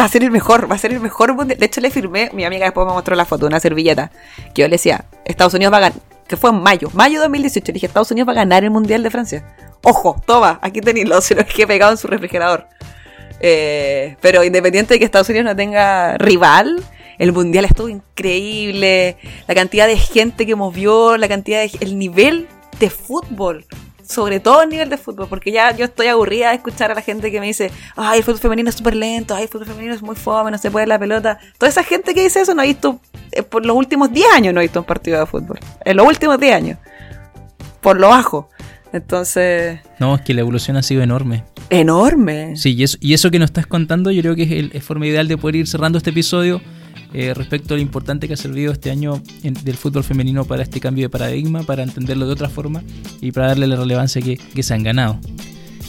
[0.00, 1.58] va a ser el mejor, va a ser el mejor mundial.
[1.58, 4.12] De hecho, le firmé, mi amiga después me mostró la foto, una servilleta,
[4.54, 5.98] que yo le decía, Estados Unidos va a ganar,
[6.28, 8.70] que fue en mayo, mayo de 2018, le dije, Estados Unidos va a ganar el
[8.70, 9.44] mundial de Francia.
[9.82, 12.68] Ojo, toma, aquí tenéislo, se lo que pegado en su refrigerador.
[13.40, 16.80] Eh, pero independiente de que Estados Unidos no tenga rival,
[17.18, 19.16] el mundial estuvo increíble.
[19.48, 22.46] La cantidad de gente que movió, la cantidad de, el nivel
[22.78, 23.66] de fútbol.
[24.06, 27.00] Sobre todo el nivel de fútbol, porque ya yo estoy aburrida de escuchar a la
[27.02, 29.94] gente que me dice, ay, el fútbol femenino es súper lento, ay, el fútbol femenino
[29.94, 31.38] es muy fome, no se puede la pelota.
[31.58, 33.00] Toda esa gente que dice eso no ha visto,
[33.32, 35.58] eh, por los últimos 10 años no ha visto un partido de fútbol.
[35.84, 36.78] En los últimos 10 años.
[37.80, 38.48] Por lo bajo.
[38.92, 41.44] Entonces, No, es que la evolución ha sido enorme.
[41.70, 42.56] enorme.
[42.56, 44.84] Sí, y eso, y eso que nos estás contando, yo creo que es, el- es
[44.84, 46.60] forma ideal de poder ir cerrando este episodio
[47.14, 50.62] eh, respecto a lo importante que ha servido este año en- del fútbol femenino para
[50.62, 52.82] este cambio de paradigma, para entenderlo de otra forma
[53.20, 55.18] y para darle la relevancia que, que se han ganado.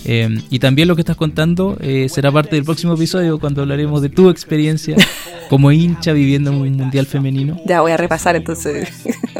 [0.07, 4.03] Eh, y también lo que estás contando eh, será parte del próximo episodio cuando hablaremos
[4.03, 4.95] de tu experiencia
[5.49, 7.59] como hincha viviendo en un mundial femenino.
[7.65, 8.87] Ya voy a repasar entonces.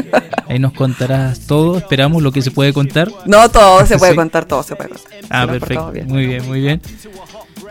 [0.48, 3.12] Ahí nos contarás todo, esperamos lo que se puede contar.
[3.28, 4.16] No, todo se puede Sí.
[4.18, 5.12] contar, todo se puede contar.
[5.30, 5.92] Ah, perfecto.
[5.92, 6.08] bien.
[6.08, 6.82] Muy bien, muy bien.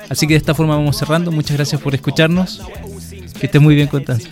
[0.08, 1.32] Así que de esta forma vamos cerrando.
[1.32, 2.60] Muchas gracias por escucharnos.
[3.45, 4.26] Que estés muy bien, Constanza.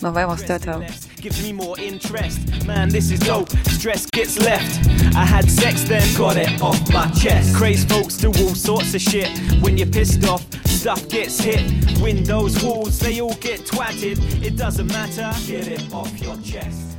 [0.00, 0.80] Nos vemos, chao, chao.
[1.20, 2.64] Gives me more interest.
[2.66, 3.50] Man, this is dope.
[3.68, 4.88] Stress gets left.
[5.14, 7.54] I had sex then, got it off my chest.
[7.54, 9.28] Crazed folks do all sorts of shit.
[9.60, 11.60] When you're pissed off, stuff gets hit.
[12.00, 14.16] Windows, walls, they all get twatted.
[14.42, 15.30] It doesn't matter.
[15.46, 16.93] Get it off your chest.